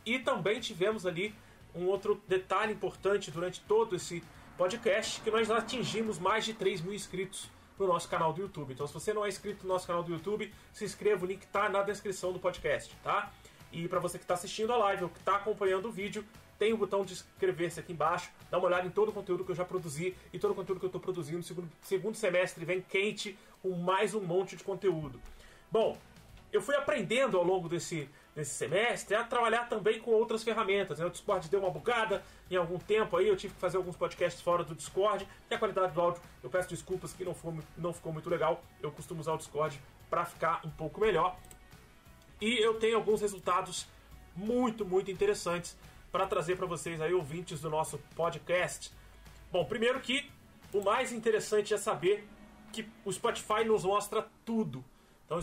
E 0.06 0.20
também 0.20 0.60
tivemos 0.60 1.06
ali 1.06 1.34
um 1.74 1.86
outro 1.86 2.22
detalhe 2.28 2.74
importante 2.74 3.32
durante 3.32 3.62
todo 3.62 3.96
esse 3.96 4.24
podcast, 4.58 5.22
que 5.22 5.32
nós 5.32 5.50
atingimos 5.50 6.20
mais 6.20 6.46
de 6.46 6.54
3 6.54 6.82
mil 6.82 6.94
inscritos 6.94 7.50
no 7.80 7.88
nosso 7.88 8.08
canal 8.08 8.34
do 8.34 8.42
YouTube. 8.42 8.74
Então, 8.74 8.86
se 8.86 8.94
você 8.94 9.14
não 9.14 9.26
é 9.26 9.30
inscrito 9.30 9.66
no 9.66 9.74
nosso 9.74 9.88
canal 9.88 10.04
do 10.04 10.12
YouTube, 10.12 10.54
se 10.72 10.86
inscreva, 10.86 11.24
o 11.24 11.28
link 11.28 11.44
está 11.44 11.70
na 11.70 11.82
descrição 11.82 12.32
do 12.32 12.40
podcast, 12.40 12.96
tá? 13.04 13.32
E 13.72 13.88
para 13.88 14.00
você 14.00 14.18
que 14.18 14.24
está 14.24 14.34
assistindo 14.34 14.72
a 14.74 14.78
live 14.78 15.06
ou 15.06 15.10
que 15.10 15.20
está 15.20 15.38
acompanhando 15.38 15.88
o 15.88 15.92
vídeo, 15.92 16.26
tem 16.62 16.74
o 16.74 16.78
botão 16.78 17.04
de 17.04 17.14
inscrever-se 17.14 17.80
aqui 17.80 17.92
embaixo, 17.92 18.30
dá 18.52 18.60
uma 18.60 18.68
olhada 18.68 18.86
em 18.86 18.92
todo 18.92 19.10
o 19.10 19.12
conteúdo 19.12 19.44
que 19.44 19.50
eu 19.50 19.56
já 19.56 19.66
produzi 19.66 20.16
e 20.32 20.38
todo 20.38 20.52
o 20.52 20.54
conteúdo 20.54 20.78
que 20.78 20.86
eu 20.86 20.90
estou 20.90 21.02
produzindo 21.02 21.42
segundo, 21.42 21.68
segundo 21.82 22.16
semestre 22.16 22.64
vem 22.64 22.80
quente 22.80 23.36
com 23.64 23.72
mais 23.72 24.14
um 24.14 24.22
monte 24.22 24.56
de 24.56 24.64
conteúdo. 24.64 25.20
Bom, 25.72 25.98
eu 26.54 26.62
fui 26.62 26.76
aprendendo 26.76 27.36
ao 27.36 27.44
longo 27.44 27.68
desse, 27.68 28.08
desse 28.36 28.52
semestre 28.52 29.16
a 29.16 29.24
trabalhar 29.24 29.68
também 29.70 30.00
com 30.00 30.12
outras 30.12 30.44
ferramentas. 30.44 31.00
Né? 31.00 31.06
O 31.08 31.10
Discord 31.10 31.50
deu 31.50 31.62
uma 31.62 31.72
bugada 31.72 32.24
em 32.52 32.58
algum 32.58 32.78
tempo 32.78 33.18
aí, 33.18 33.28
eu 33.28 33.36
tive 33.36 33.56
que 33.56 33.60
fazer 33.60 33.78
alguns 33.78 33.96
podcasts 33.96 34.40
fora 34.40 34.64
do 34.64 34.76
Discord 34.76 35.28
e 35.50 35.56
a 35.56 35.58
qualidade 35.58 35.94
do 35.94 36.00
áudio, 36.00 36.22
eu 36.44 36.50
peço 36.52 36.70
desculpas 36.70 37.12
que 37.12 37.26
não, 37.26 37.34
foi, 37.34 37.56
não 37.76 37.92
ficou 37.92 38.14
muito 38.14 38.30
legal. 38.30 38.64
Eu 38.84 38.92
costumo 38.92 39.20
usar 39.20 39.34
o 39.34 39.38
Discord 39.38 39.82
para 40.12 40.26
ficar 40.26 40.62
um 40.64 40.70
pouco 40.70 41.02
melhor. 41.02 41.36
E 42.40 42.64
eu 42.64 42.76
tenho 42.76 42.98
alguns 42.98 43.20
resultados 43.20 43.88
muito, 44.36 44.86
muito 44.86 45.10
interessantes 45.10 45.76
para 46.12 46.28
trazer 46.28 46.58
para 46.58 46.66
vocês 46.66 47.00
aí, 47.00 47.14
ouvintes 47.14 47.62
do 47.62 47.70
nosso 47.70 47.98
podcast. 48.16 48.92
Bom, 49.52 49.66
primeiro 49.66 50.00
que 50.02 50.30
o 50.74 50.82
mais 50.82 51.12
interessante 51.12 51.74
é 51.74 51.78
saber 51.78 52.28
que 52.72 52.88
o 53.06 53.12
Spotify 53.12 53.64
nos 53.66 53.84
mostra 53.84 54.28
tudo. 54.46 54.84
Então 55.26 55.38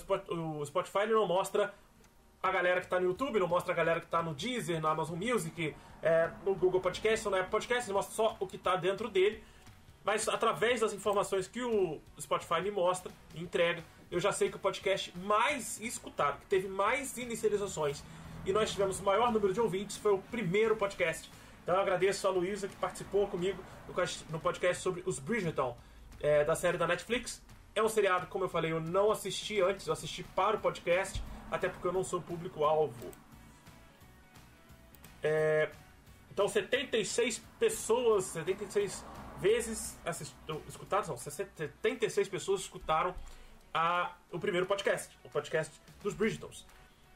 o 0.60 0.66
Spotify 0.66 1.06
não 1.06 1.26
mostra 1.26 1.74
a 2.42 2.50
galera 2.50 2.80
que 2.80 2.86
está 2.86 3.00
no 3.00 3.06
YouTube, 3.06 3.38
não 3.38 3.48
mostra 3.48 3.72
a 3.72 3.76
galera 3.76 4.00
que 4.00 4.06
está 4.06 4.22
no 4.22 4.34
Deezer, 4.34 4.80
na 4.80 4.90
Amazon 4.90 5.18
Music, 5.18 5.74
é, 6.02 6.30
no 6.44 6.54
Google 6.54 6.80
Podcast 6.80 7.26
ou 7.26 7.32
na 7.32 7.38
Apple 7.38 7.50
Podcast, 7.50 7.88
ele 7.88 7.94
mostra 7.94 8.14
só 8.14 8.36
o 8.38 8.46
que 8.46 8.56
está 8.56 8.76
dentro 8.76 9.08
dele. 9.08 9.42
Mas 10.04 10.28
através 10.28 10.80
das 10.80 10.92
informações 10.92 11.46
que 11.48 11.62
o 11.62 12.00
Spotify 12.20 12.60
me 12.62 12.70
mostra 12.70 13.10
e 13.34 13.42
entrega, 13.42 13.82
eu 14.10 14.20
já 14.20 14.32
sei 14.32 14.48
que 14.48 14.56
o 14.56 14.58
podcast 14.58 15.12
mais 15.18 15.80
escutado, 15.80 16.40
que 16.40 16.46
teve 16.46 16.68
mais 16.68 17.18
inicializações 17.18 18.02
e 18.44 18.52
nós 18.52 18.70
tivemos 18.70 19.00
o 19.00 19.02
maior 19.02 19.32
número 19.32 19.52
de 19.52 19.60
ouvintes, 19.60 19.96
foi 19.96 20.12
o 20.12 20.18
primeiro 20.18 20.76
podcast. 20.76 21.30
Então 21.62 21.74
eu 21.74 21.82
agradeço 21.82 22.26
a 22.26 22.30
Luísa 22.30 22.66
que 22.66 22.76
participou 22.76 23.26
comigo 23.26 23.62
no 24.30 24.40
podcast 24.40 24.82
sobre 24.82 25.02
os 25.04 25.18
Bridgerton, 25.18 25.76
é, 26.20 26.44
da 26.44 26.54
série 26.54 26.78
da 26.78 26.86
Netflix. 26.86 27.42
É 27.74 27.82
um 27.82 27.88
seriado, 27.88 28.26
como 28.26 28.44
eu 28.44 28.48
falei, 28.48 28.72
eu 28.72 28.80
não 28.80 29.10
assisti 29.10 29.60
antes, 29.60 29.86
eu 29.86 29.92
assisti 29.92 30.22
para 30.22 30.56
o 30.56 30.60
podcast 30.60 31.22
até 31.50 31.68
porque 31.68 31.86
eu 31.86 31.92
não 31.92 32.02
sou 32.02 32.20
público-alvo. 32.20 33.10
É, 35.22 35.70
então 36.30 36.48
76 36.48 37.42
pessoas, 37.58 38.24
76 38.24 39.04
vezes 39.40 39.96
escutadas, 40.68 41.08
não, 41.08 41.16
76 41.16 42.28
pessoas 42.28 42.60
escutaram 42.62 43.14
a, 43.72 44.12
o 44.30 44.38
primeiro 44.38 44.66
podcast, 44.66 45.16
o 45.24 45.28
podcast 45.28 45.74
dos 46.02 46.14
Bridgetons. 46.14 46.64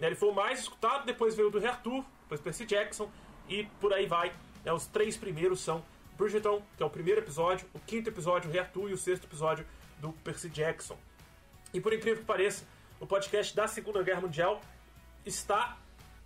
Ele 0.00 0.14
foi 0.14 0.30
o 0.30 0.34
mais 0.34 0.60
escutado, 0.60 1.04
depois 1.04 1.34
veio 1.34 1.48
o 1.48 1.50
do 1.50 1.64
Arthur, 1.64 2.04
depois 2.22 2.40
Percy 2.40 2.66
Jackson 2.66 3.10
e 3.48 3.64
por 3.80 3.92
aí 3.92 4.06
vai. 4.06 4.32
É, 4.64 4.72
os 4.72 4.86
três 4.86 5.16
primeiros 5.16 5.60
são 5.60 5.84
Bridgeton, 6.16 6.62
que 6.76 6.82
é 6.82 6.86
o 6.86 6.90
primeiro 6.90 7.20
episódio, 7.20 7.66
o 7.72 7.80
quinto 7.80 8.08
episódio, 8.08 8.50
o 8.50 8.58
Arthur 8.58 8.90
e 8.90 8.92
o 8.92 8.98
sexto 8.98 9.24
episódio 9.24 9.66
do 9.98 10.12
Percy 10.12 10.48
Jackson. 10.48 10.96
E 11.72 11.80
por 11.80 11.92
incrível 11.92 12.20
que 12.20 12.24
pareça, 12.24 12.64
o 13.00 13.06
podcast 13.06 13.54
da 13.54 13.66
Segunda 13.66 14.02
Guerra 14.02 14.20
Mundial 14.20 14.60
está 15.24 15.76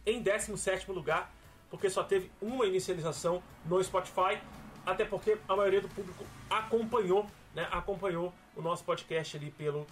em 0.04 0.20
17 0.20 0.90
lugar, 0.90 1.32
porque 1.70 1.88
só 1.90 2.02
teve 2.02 2.30
uma 2.40 2.66
inicialização 2.66 3.42
no 3.64 3.82
Spotify, 3.82 4.38
até 4.84 5.04
porque 5.04 5.38
a 5.48 5.56
maioria 5.56 5.80
do 5.80 5.88
público 5.88 6.24
acompanhou, 6.48 7.26
né, 7.54 7.66
acompanhou 7.70 8.32
o 8.54 8.62
nosso 8.62 8.84
podcast 8.84 9.36
ali 9.36 9.50
pelo 9.50 9.86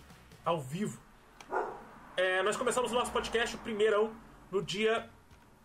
ao 0.44 0.60
vivo. 0.60 1.00
É, 2.16 2.44
nós 2.44 2.56
começamos 2.56 2.92
o 2.92 2.94
nosso 2.94 3.10
podcast, 3.10 3.56
o 3.56 3.58
primeirão, 3.58 4.14
no 4.48 4.62
dia. 4.62 5.10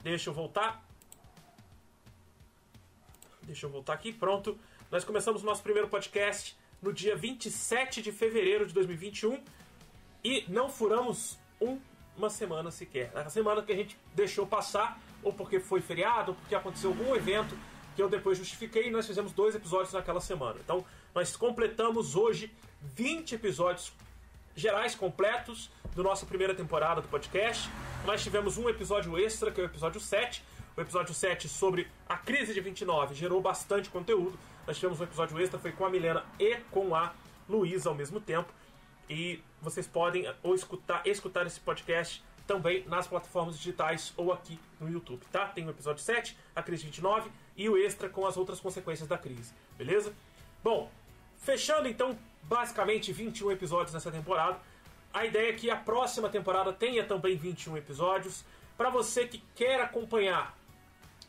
Deixa 0.02 0.32
eu 0.32 0.34
voltar. 0.34 0.84
Deixa 3.44 3.68
eu 3.68 3.70
voltar 3.70 3.94
aqui, 3.94 4.12
pronto. 4.12 4.58
Nós 4.90 5.04
começamos 5.04 5.44
o 5.44 5.46
nosso 5.46 5.62
primeiro 5.62 5.88
podcast 5.88 6.58
no 6.82 6.92
dia 6.92 7.16
27 7.16 8.02
de 8.02 8.12
fevereiro 8.12 8.66
de 8.66 8.74
2021 8.74 9.44
e 10.24 10.44
não 10.48 10.70
furamos 10.70 11.38
um, 11.62 11.80
uma 12.18 12.32
semana 12.32 12.72
sequer. 12.72 13.12
A 13.16 13.30
semana 13.30 13.62
que 13.62 13.72
a 13.72 13.76
gente 13.76 13.96
deixou 14.16 14.48
passar, 14.48 15.00
ou 15.22 15.32
porque 15.32 15.60
foi 15.60 15.82
feriado, 15.82 16.32
ou 16.32 16.36
porque 16.36 16.56
aconteceu 16.56 16.90
algum 16.90 17.16
evento 17.16 17.56
que 17.96 18.02
eu 18.02 18.10
depois 18.10 18.40
justifiquei, 18.40 18.88
e 18.88 18.90
nós 18.90 19.06
fizemos 19.06 19.34
dois 19.34 19.54
episódios 19.54 19.94
naquela 19.94 20.20
semana. 20.20 20.60
Então, 20.64 20.84
nós 21.14 21.36
completamos 21.36 22.16
hoje 22.16 22.52
20 22.82 23.36
episódios 23.36 23.94
gerais 24.60 24.94
completos 24.94 25.72
do 25.96 26.04
nossa 26.04 26.26
primeira 26.26 26.54
temporada 26.54 27.02
do 27.02 27.08
podcast. 27.08 27.70
Nós 28.06 28.22
tivemos 28.22 28.58
um 28.58 28.70
episódio 28.70 29.18
extra, 29.18 29.52
que 29.52 29.60
é 29.60 29.64
o 29.64 29.66
episódio 29.66 30.00
7. 30.02 30.44
O 30.76 30.82
episódio 30.82 31.14
7 31.14 31.48
sobre 31.48 31.88
a 32.08 32.18
crise 32.18 32.54
de 32.54 32.62
29 32.62 33.16
gerou 33.16 33.42
bastante 33.42 33.90
conteúdo. 33.90 34.38
Nós 34.68 34.78
tivemos 34.78 35.00
um 35.00 35.04
episódio 35.04 35.40
extra, 35.40 35.58
foi 35.58 35.72
com 35.72 35.86
a 35.86 35.90
Milena 35.90 36.24
e 36.38 36.58
com 36.72 36.94
a 36.94 37.14
Luísa 37.48 37.90
ao 37.90 37.96
mesmo 37.96 38.20
tempo. 38.20 38.54
E 39.10 39.42
vocês 39.62 39.88
podem 39.88 40.28
eh, 40.28 40.36
ou 40.44 40.54
escutar, 40.54 41.02
escutar 41.08 41.48
esse 41.48 41.60
podcast 41.60 42.24
também 42.46 42.84
nas 42.88 43.08
plataformas 43.08 43.58
digitais 43.58 44.14
ou 44.18 44.32
aqui 44.32 44.60
no 44.80 44.90
YouTube, 44.90 45.24
tá? 45.32 45.48
Tem 45.48 45.66
o 45.66 45.70
episódio 45.70 46.04
7, 46.04 46.38
a 46.56 46.62
crise 46.62 46.84
29 46.84 47.30
e 47.56 47.70
o 47.70 47.78
extra 47.78 48.10
com 48.10 48.26
as 48.26 48.38
outras 48.38 48.60
consequências 48.60 49.08
da 49.08 49.18
crise, 49.18 49.54
beleza? 49.78 50.14
Bom, 50.64 50.92
fechando 51.38 51.88
então 51.88 52.18
basicamente 52.50 53.14
21 53.14 53.52
episódios 53.52 53.94
nessa 53.94 54.12
temporada. 54.12 54.60
A 55.14 55.24
ideia 55.24 55.52
é 55.52 55.54
que 55.54 55.70
a 55.70 55.76
próxima 55.76 56.30
temporada 56.30 56.74
tenha 56.74 57.06
também 57.06 57.38
21 57.38 57.78
episódios. 57.78 58.44
Para 58.76 58.90
você 58.90 59.28
que 59.28 59.44
quer 59.56 59.80
acompanhar 59.80 60.58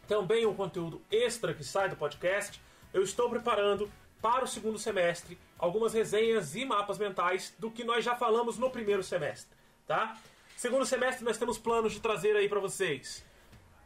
também 0.09 0.47
o 0.47 0.55
conteúdo 0.55 1.01
extra 1.11 1.53
que 1.53 1.63
sai 1.63 1.91
do 1.91 1.97
podcast, 1.97 2.61
eu 2.93 3.03
estou 3.03 3.29
preparando 3.29 3.91
para 4.23 4.45
o 4.45 4.49
segundo 4.49 4.79
semestre 4.79 5.39
algumas 5.59 5.93
resenhas 5.93 6.57
e 6.57 6.65
mapas 6.65 6.99
mentais 6.99 7.55
do 7.59 7.71
que 7.71 7.85
nós 7.85 8.03
já 8.03 8.17
falamos 8.17 8.57
no 8.57 8.71
primeiro 8.71 9.03
semestre, 9.03 9.55
tá? 9.87 10.17
Segundo 10.57 10.87
semestre 10.87 11.25
nós 11.25 11.39
temos 11.39 11.59
planos 11.59 11.93
de 11.93 12.01
trazer 12.01 12.35
aí 12.35 12.49
para 12.49 12.61
vocês 12.61 13.25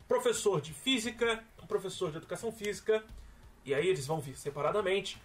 professor 0.06 0.60
de 0.60 0.72
física, 0.72 1.42
um 1.62 1.66
professor 1.66 2.10
de 2.10 2.18
educação 2.18 2.52
física, 2.52 3.02
e 3.64 3.74
aí 3.74 3.86
eles 3.88 4.06
vão 4.06 4.20
vir 4.20 4.36
separadamente. 4.36 5.20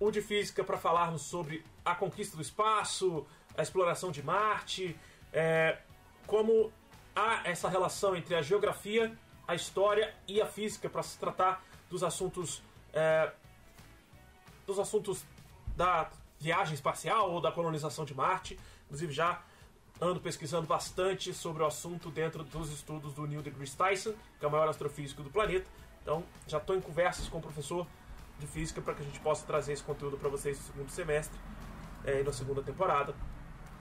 O 0.00 0.10
de 0.10 0.22
física 0.22 0.62
para 0.62 0.78
falarmos 0.78 1.22
sobre 1.22 1.64
a 1.84 1.94
conquista 1.94 2.36
do 2.36 2.42
espaço, 2.42 3.26
a 3.56 3.62
exploração 3.62 4.12
de 4.12 4.22
Marte, 4.22 4.96
é, 5.32 5.78
como 6.26 6.72
há 7.14 7.42
essa 7.44 7.68
relação 7.68 8.14
entre 8.14 8.34
a 8.34 8.42
geografia, 8.42 9.16
a 9.46 9.54
história 9.54 10.14
e 10.26 10.40
a 10.40 10.46
física 10.46 10.88
para 10.88 11.02
se 11.02 11.18
tratar 11.18 11.64
dos 11.90 12.04
assuntos 12.04 12.62
é, 12.92 13.32
dos 14.66 14.78
assuntos 14.78 15.24
da 15.74 16.10
viagem 16.38 16.74
espacial 16.74 17.30
ou 17.32 17.40
da 17.40 17.50
colonização 17.50 18.04
de 18.04 18.14
Marte. 18.14 18.58
Inclusive 18.84 19.12
já 19.12 19.42
ando 20.00 20.20
pesquisando 20.20 20.66
bastante 20.66 21.34
sobre 21.34 21.62
o 21.62 21.66
assunto 21.66 22.10
dentro 22.10 22.44
dos 22.44 22.70
estudos 22.70 23.12
do 23.14 23.26
Neil 23.26 23.42
deGrasse 23.42 23.76
Tyson, 23.76 24.12
que 24.38 24.44
é 24.44 24.48
o 24.48 24.50
maior 24.50 24.68
astrofísico 24.68 25.22
do 25.22 25.30
planeta. 25.30 25.68
Então 26.02 26.22
já 26.46 26.58
estou 26.58 26.76
em 26.76 26.80
conversas 26.80 27.28
com 27.28 27.38
o 27.38 27.40
professor 27.40 27.86
de 28.38 28.46
física 28.46 28.80
para 28.80 28.94
que 28.94 29.02
a 29.02 29.04
gente 29.04 29.20
possa 29.20 29.46
trazer 29.46 29.72
esse 29.72 29.82
conteúdo 29.82 30.16
para 30.16 30.28
vocês 30.28 30.58
no 30.58 30.64
segundo 30.64 30.90
semestre 30.90 31.38
é, 32.04 32.20
e 32.20 32.24
na 32.24 32.32
segunda 32.32 32.62
temporada. 32.62 33.14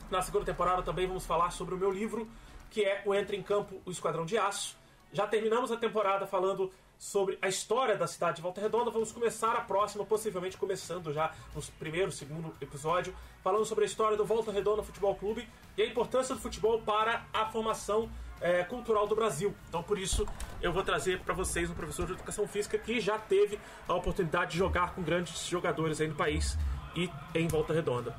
Na 0.10 0.22
segunda 0.22 0.46
temporada 0.46 0.82
também 0.84 1.08
vamos 1.08 1.26
falar 1.26 1.52
sobre 1.52 1.76
o 1.76 1.78
meu 1.78 1.92
livro, 1.92 2.28
que 2.70 2.84
é 2.84 3.02
o 3.06 3.14
Entra 3.14 3.36
em 3.36 3.44
Campo, 3.44 3.82
o 3.86 3.92
Esquadrão 3.92 4.26
de 4.26 4.38
Aço. 4.38 4.76
Já 5.12 5.28
terminamos 5.28 5.72
a 5.72 5.78
temporada 5.78 6.26
falando 6.26 6.72
sobre 6.98 7.38
a 7.42 7.48
história 7.48 7.96
da 7.96 8.08
cidade 8.08 8.38
de 8.38 8.42
Volta 8.42 8.60
Redonda. 8.60 8.90
Vamos 8.90 9.12
começar 9.12 9.54
a 9.54 9.62
próxima, 9.62 10.06
possivelmente 10.06 10.58
começando 10.58 11.14
já 11.14 11.34
no 11.54 11.62
primeiro, 11.80 12.12
segundo 12.12 12.54
episódio, 12.60 13.16
falando 13.44 13.66
sobre 13.66 13.84
a 13.84 13.88
história 13.88 14.18
do 14.18 14.26
Volta 14.26 14.52
Redonda 14.52 14.82
Futebol 14.84 15.16
Clube 15.16 15.48
e 15.78 15.82
a 15.82 15.86
importância 15.86 16.34
do 16.34 16.42
futebol 16.42 16.82
para 16.82 17.26
a 17.34 17.46
formação 17.48 18.10
é, 18.42 18.64
cultural 18.64 19.08
do 19.08 19.16
Brasil. 19.16 19.56
Então, 19.68 19.82
por 19.84 19.98
isso, 19.98 20.28
eu 20.62 20.72
vou 20.72 20.84
trazer 20.84 21.20
para 21.20 21.34
vocês 21.34 21.70
um 21.70 21.74
professor 21.74 22.06
de 22.06 22.14
educação 22.14 22.48
física 22.48 22.78
que 22.78 23.00
já 23.00 23.18
teve 23.18 23.60
a 23.88 23.94
oportunidade 23.94 24.52
de 24.52 24.58
jogar 24.58 24.94
com 24.94 25.02
grandes 25.02 25.46
jogadores 25.48 26.00
aí 26.02 26.08
no 26.08 26.16
país 26.16 26.58
e 26.96 27.10
em 27.34 27.48
Volta 27.48 27.74
Redonda. 27.74 28.16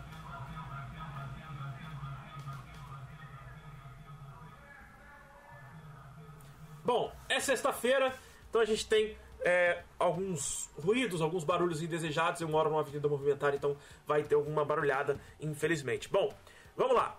Bom, 6.84 7.12
é 7.28 7.38
sexta-feira. 7.38 8.14
Então 8.48 8.62
a 8.62 8.64
gente 8.64 8.86
tem 8.88 9.14
é, 9.40 9.82
alguns 9.98 10.70
ruídos, 10.82 11.20
alguns 11.20 11.44
barulhos 11.44 11.82
indesejados. 11.82 12.40
Eu 12.40 12.48
moro 12.48 12.70
numa 12.70 12.80
avenida 12.80 13.06
movimentada, 13.08 13.54
então 13.54 13.76
vai 14.06 14.22
ter 14.22 14.34
alguma 14.34 14.64
barulhada, 14.64 15.20
infelizmente. 15.38 16.08
Bom, 16.08 16.32
vamos 16.76 16.96
lá. 16.96 17.18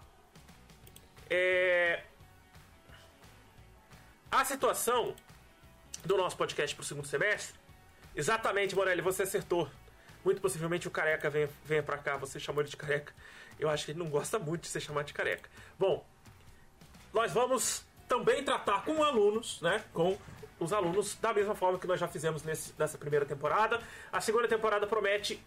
É... 1.30 2.04
A 4.32 4.46
situação 4.46 5.16
do 6.06 6.16
nosso 6.16 6.38
podcast 6.38 6.76
para 6.76 6.84
o 6.84 6.86
segundo 6.86 7.08
semestre, 7.08 7.60
exatamente, 8.16 8.76
Morelli, 8.76 9.02
você 9.02 9.24
acertou. 9.24 9.68
Muito 10.24 10.40
possivelmente 10.40 10.88
o 10.88 10.92
careca 10.92 11.30
venha, 11.32 11.50
venha 11.66 11.82
para 11.82 11.98
cá, 11.98 12.16
você 12.16 12.40
chamou 12.40 12.62
ele 12.62 12.70
de 12.70 12.78
careca. 12.78 13.12
Eu 13.60 13.68
acho 13.70 13.86
que 13.86 13.92
ele 13.92 14.00
não 14.00 14.08
gosta 14.08 14.38
muito 14.38 14.62
de 14.62 14.68
ser 14.68 14.82
chamado 14.82 15.08
de 15.08 15.14
careca. 15.14 15.50
Bom, 15.80 16.06
nós 17.12 17.32
vamos 17.32 17.84
também 18.08 18.44
tratar 18.44 18.86
com 18.86 19.04
alunos, 19.04 19.60
né? 19.62 19.84
Com 19.94 20.16
os 20.60 20.74
alunos 20.74 21.16
da 21.16 21.34
mesma 21.34 21.56
forma 21.56 21.80
que 21.80 21.88
nós 21.88 22.00
já 22.00 22.08
fizemos 22.08 22.44
nesse, 22.44 22.74
nessa 22.78 23.00
primeira 23.00 23.26
temporada. 23.26 23.82
A 24.12 24.22
segunda 24.22 24.48
temporada 24.48 24.86
promete 24.86 25.44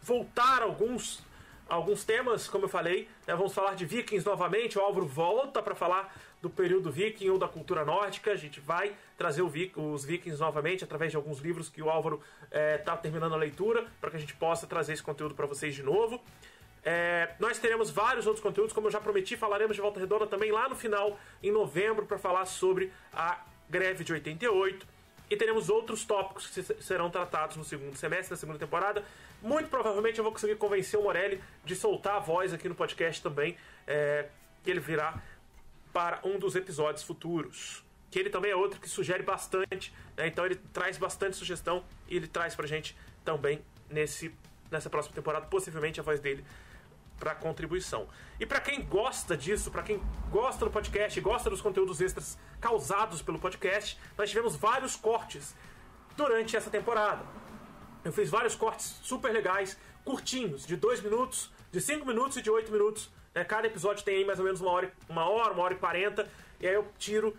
voltar 0.00 0.62
alguns 0.62 1.22
alguns 1.68 2.04
temas, 2.04 2.48
como 2.48 2.64
eu 2.64 2.68
falei. 2.68 3.08
Né, 3.26 3.34
vamos 3.34 3.52
falar 3.52 3.74
de 3.74 3.84
Vikings 3.84 4.26
novamente. 4.26 4.78
O 4.78 4.82
Álvaro 4.82 5.06
volta 5.06 5.62
para 5.62 5.74
falar 5.74 6.14
do 6.44 6.50
período 6.50 6.92
viking 6.92 7.30
ou 7.30 7.38
da 7.38 7.48
cultura 7.48 7.86
nórdica. 7.86 8.30
A 8.30 8.36
gente 8.36 8.60
vai 8.60 8.94
trazer 9.16 9.40
os 9.40 10.04
Vikings 10.04 10.38
novamente 10.38 10.84
através 10.84 11.10
de 11.10 11.16
alguns 11.16 11.38
livros 11.38 11.70
que 11.70 11.80
o 11.80 11.88
Álvaro 11.88 12.20
está 12.42 12.58
é, 12.58 12.76
tá 12.76 12.94
terminando 12.98 13.32
a 13.32 13.36
leitura 13.36 13.86
para 13.98 14.10
que 14.10 14.16
a 14.18 14.20
gente 14.20 14.34
possa 14.34 14.66
trazer 14.66 14.92
esse 14.92 15.02
conteúdo 15.02 15.34
para 15.34 15.46
vocês 15.46 15.74
de 15.74 15.82
novo. 15.82 16.22
É, 16.84 17.30
nós 17.40 17.58
teremos 17.58 17.90
vários 17.90 18.26
outros 18.26 18.42
conteúdos, 18.42 18.74
como 18.74 18.88
eu 18.88 18.90
já 18.90 19.00
prometi, 19.00 19.38
falaremos 19.38 19.74
de 19.74 19.80
Volta 19.80 19.98
Redonda 19.98 20.26
também 20.26 20.52
lá 20.52 20.68
no 20.68 20.76
final, 20.76 21.18
em 21.42 21.50
novembro, 21.50 22.04
para 22.04 22.18
falar 22.18 22.44
sobre 22.44 22.92
a 23.10 23.42
greve 23.70 24.04
de 24.04 24.12
88. 24.12 24.86
E 25.30 25.36
teremos 25.38 25.70
outros 25.70 26.04
tópicos 26.04 26.46
que 26.48 26.62
serão 26.82 27.08
tratados 27.08 27.56
no 27.56 27.64
segundo 27.64 27.96
semestre 27.96 28.30
da 28.30 28.36
segunda 28.36 28.58
temporada, 28.58 29.02
Muito 29.40 29.70
provavelmente 29.70 30.18
eu 30.18 30.24
vou 30.24 30.32
conseguir 30.32 30.56
convencer 30.56 31.00
o 31.00 31.04
Morelli 31.04 31.40
de 31.64 31.74
soltar 31.74 32.16
a 32.16 32.18
voz 32.18 32.52
aqui 32.52 32.68
no 32.68 32.74
podcast 32.74 33.22
também, 33.22 33.56
é, 33.86 34.26
que 34.62 34.70
ele 34.70 34.80
virá 34.80 35.22
para 35.94 36.20
um 36.24 36.38
dos 36.38 36.56
episódios 36.56 37.04
futuros. 37.04 37.84
Que 38.10 38.18
ele 38.18 38.28
também 38.28 38.50
é 38.50 38.56
outro 38.56 38.80
que 38.80 38.88
sugere 38.88 39.22
bastante, 39.22 39.94
né? 40.16 40.26
então 40.26 40.44
ele 40.44 40.56
traz 40.72 40.98
bastante 40.98 41.36
sugestão 41.36 41.84
e 42.08 42.16
ele 42.16 42.26
traz 42.26 42.54
pra 42.54 42.66
gente 42.66 42.96
também 43.24 43.64
nesse, 43.88 44.34
nessa 44.70 44.90
próxima 44.90 45.14
temporada, 45.14 45.46
possivelmente 45.46 46.00
a 46.00 46.02
voz 46.02 46.20
dele 46.20 46.44
para 47.18 47.34
contribuição. 47.34 48.08
E 48.40 48.44
para 48.44 48.60
quem 48.60 48.82
gosta 48.82 49.36
disso, 49.36 49.70
para 49.70 49.82
quem 49.82 50.02
gosta 50.30 50.64
do 50.64 50.70
podcast, 50.70 51.18
gosta 51.20 51.48
dos 51.48 51.60
conteúdos 51.60 52.00
extras 52.00 52.36
causados 52.60 53.22
pelo 53.22 53.38
podcast, 53.38 53.98
nós 54.18 54.28
tivemos 54.28 54.56
vários 54.56 54.96
cortes 54.96 55.54
durante 56.16 56.56
essa 56.56 56.70
temporada. 56.70 57.24
Eu 58.04 58.12
fiz 58.12 58.28
vários 58.28 58.56
cortes 58.56 58.98
super 59.02 59.32
legais, 59.32 59.78
curtinhos, 60.04 60.66
de 60.66 60.76
2 60.76 61.00
minutos, 61.02 61.52
de 61.70 61.80
5 61.80 62.04
minutos 62.04 62.36
e 62.36 62.42
de 62.42 62.50
8 62.50 62.70
minutos. 62.70 63.10
Né? 63.34 63.44
Cada 63.44 63.66
episódio 63.66 64.04
tem 64.04 64.18
aí 64.18 64.24
mais 64.24 64.38
ou 64.38 64.44
menos 64.44 64.60
uma 64.60 64.70
hora, 64.70 64.92
uma 65.08 65.28
hora, 65.28 65.52
uma 65.52 65.62
hora 65.64 65.74
e 65.74 65.78
quarenta. 65.78 66.28
E 66.60 66.68
aí 66.68 66.74
eu 66.74 66.86
tiro 66.98 67.36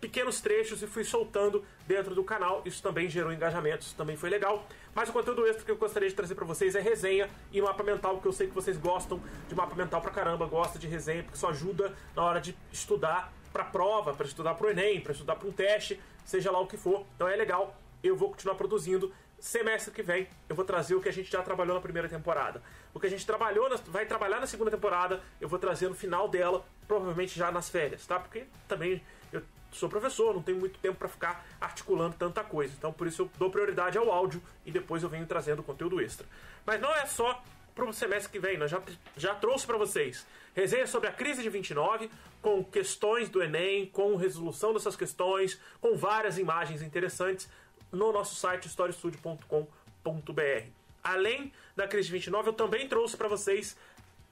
pequenos 0.00 0.40
trechos 0.40 0.82
e 0.82 0.86
fui 0.86 1.04
soltando 1.04 1.64
dentro 1.86 2.14
do 2.14 2.24
canal. 2.24 2.60
Isso 2.64 2.82
também 2.82 3.08
gerou 3.08 3.32
engajamento, 3.32 3.82
isso 3.84 3.94
também 3.94 4.16
foi 4.16 4.28
legal. 4.28 4.66
Mas 4.94 5.08
o 5.08 5.12
conteúdo 5.12 5.46
extra 5.46 5.64
que 5.64 5.70
eu 5.70 5.76
gostaria 5.76 6.08
de 6.08 6.14
trazer 6.14 6.34
para 6.34 6.44
vocês 6.44 6.74
é 6.74 6.80
resenha 6.80 7.30
e 7.52 7.62
mapa 7.62 7.82
mental, 7.82 8.20
que 8.20 8.26
eu 8.26 8.32
sei 8.32 8.48
que 8.48 8.54
vocês 8.54 8.76
gostam 8.76 9.20
de 9.48 9.54
mapa 9.54 9.74
mental 9.74 10.02
pra 10.02 10.10
caramba, 10.10 10.44
gostam 10.46 10.80
de 10.80 10.86
resenha, 10.88 11.22
porque 11.22 11.36
isso 11.36 11.46
ajuda 11.46 11.94
na 12.14 12.24
hora 12.24 12.40
de 12.40 12.56
estudar 12.72 13.32
para 13.52 13.64
prova, 13.64 14.12
para 14.12 14.26
estudar 14.26 14.54
para 14.54 14.66
o 14.66 14.70
Enem, 14.70 15.00
para 15.00 15.12
estudar 15.12 15.36
para 15.36 15.48
um 15.48 15.52
teste, 15.52 16.00
seja 16.24 16.50
lá 16.50 16.58
o 16.58 16.66
que 16.66 16.76
for. 16.76 17.06
Então 17.14 17.28
é 17.28 17.36
legal, 17.36 17.78
eu 18.02 18.16
vou 18.16 18.30
continuar 18.30 18.56
produzindo. 18.56 19.12
Semestre 19.42 19.92
que 19.92 20.04
vem 20.04 20.28
eu 20.48 20.54
vou 20.54 20.64
trazer 20.64 20.94
o 20.94 21.00
que 21.00 21.08
a 21.08 21.12
gente 21.12 21.28
já 21.28 21.42
trabalhou 21.42 21.74
na 21.74 21.80
primeira 21.80 22.08
temporada. 22.08 22.62
O 22.94 23.00
que 23.00 23.08
a 23.08 23.10
gente 23.10 23.26
trabalhou, 23.26 23.68
na, 23.68 23.74
vai 23.74 24.06
trabalhar 24.06 24.38
na 24.38 24.46
segunda 24.46 24.70
temporada, 24.70 25.20
eu 25.40 25.48
vou 25.48 25.58
trazer 25.58 25.88
no 25.88 25.96
final 25.96 26.28
dela, 26.28 26.64
provavelmente 26.86 27.36
já 27.36 27.50
nas 27.50 27.68
férias, 27.68 28.06
tá? 28.06 28.20
Porque 28.20 28.44
também 28.68 29.02
eu 29.32 29.42
sou 29.72 29.88
professor, 29.88 30.32
não 30.32 30.44
tenho 30.44 30.58
muito 30.58 30.78
tempo 30.78 30.96
para 30.96 31.08
ficar 31.08 31.44
articulando 31.60 32.14
tanta 32.16 32.44
coisa. 32.44 32.72
Então 32.78 32.92
por 32.92 33.08
isso 33.08 33.22
eu 33.22 33.30
dou 33.36 33.50
prioridade 33.50 33.98
ao 33.98 34.12
áudio 34.12 34.40
e 34.64 34.70
depois 34.70 35.02
eu 35.02 35.08
venho 35.08 35.26
trazendo 35.26 35.60
conteúdo 35.60 36.00
extra. 36.00 36.24
Mas 36.64 36.80
não 36.80 36.94
é 36.94 37.04
só 37.06 37.42
para 37.74 37.84
o 37.84 37.92
semestre 37.92 38.30
que 38.30 38.38
vem, 38.38 38.56
nós 38.56 38.70
já, 38.70 38.80
já 39.16 39.34
trouxe 39.34 39.66
para 39.66 39.76
vocês 39.76 40.24
resenha 40.54 40.86
sobre 40.86 41.08
a 41.08 41.12
crise 41.12 41.42
de 41.42 41.48
29, 41.48 42.10
com 42.40 42.62
questões 42.64 43.28
do 43.28 43.42
Enem, 43.42 43.86
com 43.86 44.16
resolução 44.16 44.72
dessas 44.72 44.96
questões, 44.96 45.58
com 45.80 45.96
várias 45.96 46.38
imagens 46.38 46.82
interessantes 46.82 47.48
no 47.92 48.10
nosso 48.12 48.34
site 48.34 48.68
storiestudio.com.br. 48.68 50.66
Além 51.04 51.52
da 51.76 51.86
crise 51.86 52.06
de 52.06 52.12
29, 52.12 52.48
eu 52.48 52.52
também 52.52 52.88
trouxe 52.88 53.16
para 53.16 53.28
vocês 53.28 53.76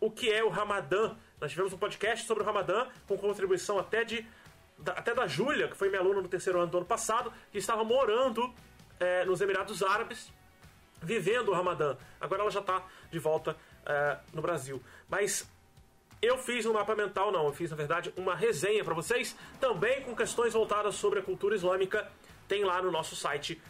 o 0.00 0.11
que 0.11 0.33
é 0.33 0.43
o 0.43 0.49
Ramadã. 0.49 1.14
Nós 1.40 1.50
tivemos 1.50 1.73
um 1.73 1.79
podcast 1.79 2.26
sobre 2.26 2.43
o 2.43 2.47
Ramadã, 2.47 2.87
com 3.07 3.17
contribuição 3.19 3.79
até 3.79 4.02
de 4.05 4.26
até 4.87 5.14
da 5.14 5.26
Júlia, 5.26 5.69
que 5.69 5.76
foi 5.76 5.90
minha 5.90 6.00
aluna 6.00 6.23
no 6.23 6.29
terceiro 6.29 6.59
ano 6.59 6.71
do 6.71 6.79
ano 6.79 6.87
passado, 6.87 7.31
que 7.52 7.59
estava 7.59 7.85
morando 7.85 8.50
é, 8.99 9.26
nos 9.26 9.43
Emirados 9.43 9.83
Árabes, 9.83 10.33
vivendo 11.02 11.50
o 11.50 11.52
Ramadã. 11.52 11.99
Agora 12.19 12.43
ela 12.43 12.50
já 12.50 12.61
está 12.61 12.83
de 13.11 13.19
volta 13.19 13.55
é, 13.85 14.17
no 14.33 14.40
Brasil. 14.40 14.83
Mas 15.07 15.47
eu 16.23 16.38
fiz 16.38 16.67
um 16.67 16.73
mapa 16.73 16.95
mental, 16.95 17.33
não, 17.33 17.47
eu 17.47 17.52
fiz 17.52 17.71
na 17.71 17.76
verdade 17.76 18.12
uma 18.17 18.35
resenha 18.35 18.85
para 18.85 18.95
vocês, 18.95 19.37
também 19.61 20.02
com 20.02 20.14
questões 20.14 20.52
voltadas 20.52 20.95
sobre 20.95 21.19
a 21.19 21.23
cultura 21.23 21.55
islâmica, 21.55 22.11
tem 22.50 22.64
lá 22.64 22.83
no 22.83 22.90
nosso 22.90 23.14
site 23.14 23.62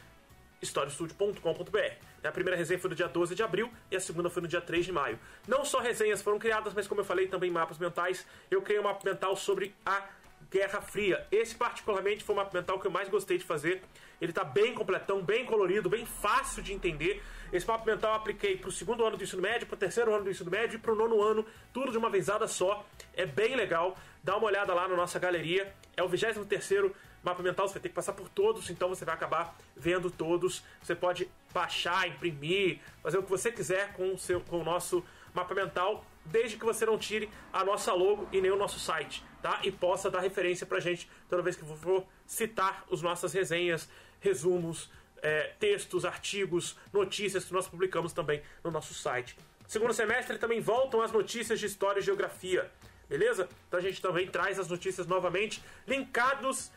historiestudio.com.br. 0.63 1.79
A 2.25 2.33
primeira 2.33 2.57
resenha 2.57 2.81
foi 2.81 2.89
no 2.89 2.97
dia 2.97 3.09
12 3.09 3.35
de 3.35 3.43
abril 3.43 3.71
e 3.91 3.97
a 3.97 4.01
segunda 4.01 4.31
foi 4.31 4.41
no 4.41 4.49
dia 4.49 4.61
3 4.63 4.87
de 4.87 4.93
maio. 4.93 5.19
Não 5.47 5.67
só 5.67 5.81
resenhas 5.81 6.23
foram 6.23 6.39
criadas, 6.39 6.73
mas 6.73 6.89
como 6.89 7.03
eu 7.03 7.05
falei, 7.05 7.27
também 7.27 7.51
mapas 7.51 7.77
mentais. 7.77 8.27
Eu 8.51 8.63
criei 8.63 8.81
um 8.81 8.85
mapa 8.85 9.07
mental 9.07 9.37
sobre 9.37 9.75
a 9.85 10.09
Guerra 10.51 10.81
Fria. 10.81 11.27
Esse, 11.31 11.55
particularmente, 11.55 12.25
foi 12.25 12.35
o 12.35 12.39
mapa 12.39 12.57
mental 12.57 12.81
que 12.81 12.87
eu 12.87 12.91
mais 12.91 13.11
gostei 13.11 13.37
de 13.37 13.45
fazer. 13.45 13.83
Ele 14.19 14.33
está 14.33 14.45
bem 14.45 14.75
completão, 14.75 15.23
bem 15.23 15.45
colorido, 15.45 15.91
bem 15.91 16.07
fácil 16.07 16.63
de 16.63 16.73
entender. 16.73 17.23
Esse 17.53 17.67
mapa 17.67 17.85
mental 17.85 18.13
eu 18.13 18.17
apliquei 18.17 18.57
para 18.57 18.71
o 18.71 18.73
segundo 18.73 19.05
ano 19.05 19.19
do 19.19 19.25
ensino 19.25 19.43
médio, 19.43 19.67
para 19.67 19.75
o 19.75 19.79
terceiro 19.79 20.15
ano 20.15 20.25
do 20.25 20.31
ensino 20.31 20.51
médio 20.51 20.77
e 20.77 20.81
para 20.81 20.93
o 20.93 20.97
nono 20.97 21.23
ano, 21.23 21.45
tudo 21.71 21.93
de 21.93 21.99
uma 21.99 22.09
vezada 22.09 22.49
só. 22.49 22.83
É 23.15 23.27
bem 23.27 23.57
legal. 23.57 23.97
Dá 24.25 24.37
uma 24.37 24.47
olhada 24.47 24.73
lá 24.73 24.89
na 24.89 24.97
nossa 24.97 25.19
galeria. 25.19 25.71
É 25.97 26.03
o 26.03 26.09
23 26.09 26.47
terceiro 26.47 26.95
mapa 27.23 27.43
mental, 27.43 27.69
você 27.69 27.75
vai 27.75 27.83
ter 27.83 27.89
que 27.89 27.95
passar 27.95 28.13
por 28.13 28.29
todos, 28.29 28.71
então 28.71 28.89
você 28.89 29.05
vai 29.05 29.15
acabar 29.15 29.57
vendo 29.77 30.11
todos. 30.11 30.63
Você 30.83 30.95
pode 30.95 31.29
baixar, 31.53 32.09
imprimir, 32.09 32.81
fazer 33.03 33.19
o 33.19 33.23
que 33.23 33.31
você 33.31 33.51
quiser 33.53 33.93
com 33.95 34.15
o, 34.15 34.19
seu, 34.19 34.41
com 34.41 34.61
o 34.61 34.65
nosso 34.65 35.05
mapa 35.35 35.55
mental, 35.55 36.05
desde 36.25 36.57
que 36.57 36.65
você 36.65 36.85
não 36.85 36.99
tire 36.99 37.31
a 37.53 37.65
nossa 37.65 37.93
logo 37.93 38.29
e 38.33 38.41
nem 38.41 38.51
o 38.51 38.57
nosso 38.57 38.81
site 38.81 39.23
tá? 39.41 39.61
E 39.65 39.73
possa 39.73 40.11
dar 40.11 40.21
referência 40.21 40.67
pra 40.67 40.81
gente 40.81 41.09
toda 41.29 41.43
vez 41.43 41.57
que 41.57 41.65
for 41.65 42.07
citar 42.27 42.85
as 42.91 43.03
nossas 43.03 43.33
resenhas, 43.33 43.89
resumos, 44.21 44.91
é, 45.23 45.53
textos, 45.59 46.05
artigos, 46.05 46.77
notícias 46.93 47.45
que 47.45 47.53
nós 47.53 47.67
publicamos 47.67 48.13
também 48.13 48.43
no 48.63 48.71
nosso 48.71 48.95
site. 48.95 49.37
Segundo 49.67 49.93
semestre 49.93 50.39
também 50.39 50.61
voltam 50.61 51.03
as 51.03 51.13
notícias 51.13 51.61
de 51.61 51.67
história 51.67 52.01
e 52.01 52.03
geografia, 52.03 52.71
beleza? 53.09 53.49
Então 53.69 53.79
a 53.79 53.83
gente 53.83 54.01
também 54.01 54.27
traz 54.27 54.59
as 54.59 54.69
notícias 54.69 55.07
novamente, 55.07 55.63
linkados 55.87 56.71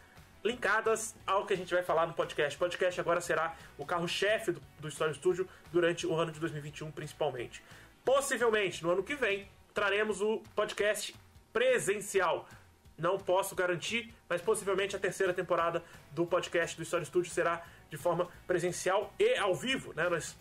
linkadas 0.44 1.16
ao 1.26 1.46
que 1.46 1.54
a 1.54 1.58
gente 1.58 1.74
vai 1.74 1.84
falar 1.84 2.06
no 2.06 2.14
podcast. 2.14 2.56
O 2.56 2.60
podcast 2.60 3.00
agora 3.00 3.22
será 3.22 3.56
o 3.78 3.86
carro-chefe 3.86 4.52
do, 4.52 4.62
do 4.80 4.88
Story 4.90 5.14
Studio 5.16 5.48
durante 5.72 6.06
o 6.06 6.16
ano 6.16 6.32
de 6.32 6.40
2021, 6.40 6.92
principalmente. 6.92 7.64
Possivelmente, 8.04 8.84
no 8.84 8.92
ano 8.92 9.04
que 9.04 9.16
vem, 9.16 9.48
traremos 9.74 10.22
o 10.22 10.42
podcast 10.56 11.16
presencial. 11.54 12.48
Não 12.98 13.18
posso 13.18 13.56
garantir, 13.56 14.14
mas 14.30 14.42
possivelmente 14.42 14.96
a 14.96 15.00
terceira 15.00 15.34
temporada 15.34 15.84
do 16.12 16.26
podcast 16.26 16.76
do 16.76 16.84
Story 16.84 17.06
Studio 17.06 17.32
será 17.32 17.64
de 17.90 17.98
forma 17.98 18.28
presencial 18.46 19.14
e 19.18 19.38
ao 19.38 19.56
vivo. 19.56 19.94
Né? 19.94 20.10
Nós 20.10 20.36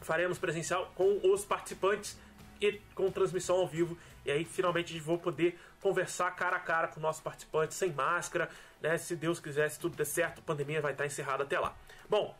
faremos 0.00 0.38
presencial 0.38 0.92
com 0.94 1.20
os 1.24 1.44
participantes 1.44 2.16
e 2.60 2.80
com 2.94 3.10
transmissão 3.10 3.56
ao 3.56 3.66
vivo. 3.66 3.98
E 4.24 4.30
aí 4.30 4.44
finalmente 4.44 4.98
vou 5.00 5.18
poder 5.18 5.58
conversar 5.80 6.30
cara 6.30 6.56
a 6.56 6.60
cara 6.60 6.88
com 6.88 7.00
nossos 7.00 7.20
participantes 7.20 7.76
sem 7.76 7.92
máscara. 7.92 8.48
Né? 8.84 8.98
Se 8.98 9.16
Deus 9.16 9.40
quiser, 9.40 9.70
se 9.70 9.80
tudo 9.80 9.96
der 9.96 10.04
certo, 10.04 10.40
a 10.40 10.42
pandemia 10.42 10.78
vai 10.78 10.92
estar 10.92 11.06
encerrada 11.06 11.42
até 11.42 11.58
lá. 11.58 11.74
Bom, 12.06 12.36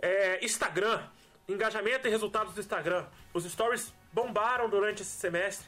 é, 0.00 0.44
Instagram, 0.44 1.02
engajamento 1.48 2.06
e 2.06 2.10
resultados 2.10 2.54
do 2.54 2.60
Instagram. 2.60 3.04
Os 3.34 3.42
stories 3.44 3.92
bombaram 4.12 4.70
durante 4.70 5.02
esse 5.02 5.10
semestre. 5.10 5.66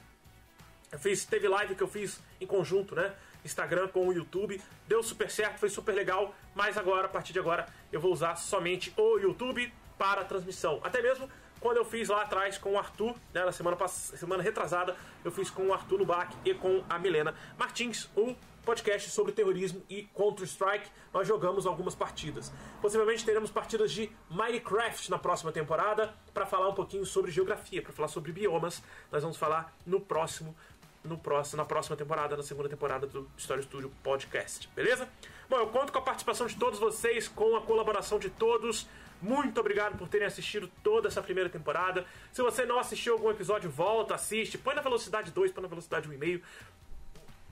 Eu 0.92 0.98
fiz, 1.00 1.24
teve 1.24 1.48
live 1.48 1.74
que 1.74 1.82
eu 1.82 1.88
fiz 1.88 2.20
em 2.40 2.46
conjunto, 2.46 2.94
né? 2.94 3.12
Instagram 3.44 3.88
com 3.88 4.06
o 4.06 4.12
YouTube. 4.12 4.62
Deu 4.86 5.02
super 5.02 5.28
certo, 5.28 5.58
foi 5.58 5.68
super 5.68 5.92
legal. 5.92 6.36
Mas 6.54 6.78
agora, 6.78 7.06
a 7.06 7.08
partir 7.08 7.32
de 7.32 7.40
agora, 7.40 7.66
eu 7.90 8.00
vou 8.00 8.12
usar 8.12 8.36
somente 8.36 8.94
o 8.96 9.18
YouTube 9.18 9.72
para 9.98 10.20
a 10.20 10.24
transmissão. 10.24 10.80
Até 10.84 11.02
mesmo 11.02 11.28
quando 11.58 11.78
eu 11.78 11.84
fiz 11.84 12.08
lá 12.08 12.22
atrás 12.22 12.56
com 12.56 12.74
o 12.74 12.78
Arthur, 12.78 13.14
né, 13.34 13.44
na 13.44 13.52
semana, 13.52 13.76
semana 13.88 14.42
retrasada, 14.42 14.96
eu 15.24 15.30
fiz 15.30 15.50
com 15.50 15.66
o 15.66 15.74
Arthur 15.74 15.98
Lubac 15.98 16.34
e 16.44 16.54
com 16.54 16.82
a 16.88 16.98
Milena 16.98 17.34
Martins, 17.58 18.08
o 18.16 18.34
podcast 18.64 19.10
sobre 19.10 19.32
terrorismo 19.32 19.82
e 19.88 20.04
Counter-Strike. 20.14 20.88
Nós 21.12 21.26
jogamos 21.26 21.66
algumas 21.66 21.94
partidas. 21.94 22.52
Possivelmente 22.80 23.24
teremos 23.24 23.50
partidas 23.50 23.92
de 23.92 24.10
Minecraft 24.30 25.10
na 25.10 25.18
próxima 25.18 25.52
temporada 25.52 26.14
para 26.32 26.46
falar 26.46 26.68
um 26.68 26.74
pouquinho 26.74 27.04
sobre 27.04 27.30
geografia, 27.30 27.82
para 27.82 27.92
falar 27.92 28.08
sobre 28.08 28.32
biomas. 28.32 28.82
Nós 29.10 29.22
vamos 29.22 29.36
falar 29.36 29.74
no 29.86 30.00
próximo 30.00 30.54
no 31.02 31.16
próximo, 31.16 31.56
na 31.56 31.64
próxima 31.64 31.96
temporada, 31.96 32.36
na 32.36 32.42
segunda 32.42 32.68
temporada 32.68 33.06
do 33.06 33.26
Story 33.36 33.62
Studio 33.62 33.90
Podcast, 34.02 34.68
beleza? 34.76 35.08
Bom, 35.48 35.56
eu 35.56 35.66
conto 35.68 35.92
com 35.92 35.98
a 35.98 36.02
participação 36.02 36.46
de 36.46 36.56
todos 36.56 36.78
vocês, 36.78 37.26
com 37.26 37.56
a 37.56 37.62
colaboração 37.62 38.18
de 38.18 38.28
todos. 38.28 38.86
Muito 39.22 39.60
obrigado 39.60 39.98
por 39.98 40.08
terem 40.08 40.26
assistido 40.26 40.70
toda 40.82 41.08
essa 41.08 41.22
primeira 41.22 41.50
temporada. 41.50 42.06
Se 42.32 42.40
você 42.42 42.64
não 42.64 42.78
assistiu 42.78 43.14
algum 43.14 43.30
episódio, 43.30 43.68
volta, 43.68 44.14
assiste, 44.14 44.56
põe 44.56 44.74
na 44.74 44.80
velocidade 44.80 45.30
2, 45.30 45.52
põe 45.52 45.62
na 45.62 45.68
velocidade 45.68 46.08
1,5. 46.08 46.42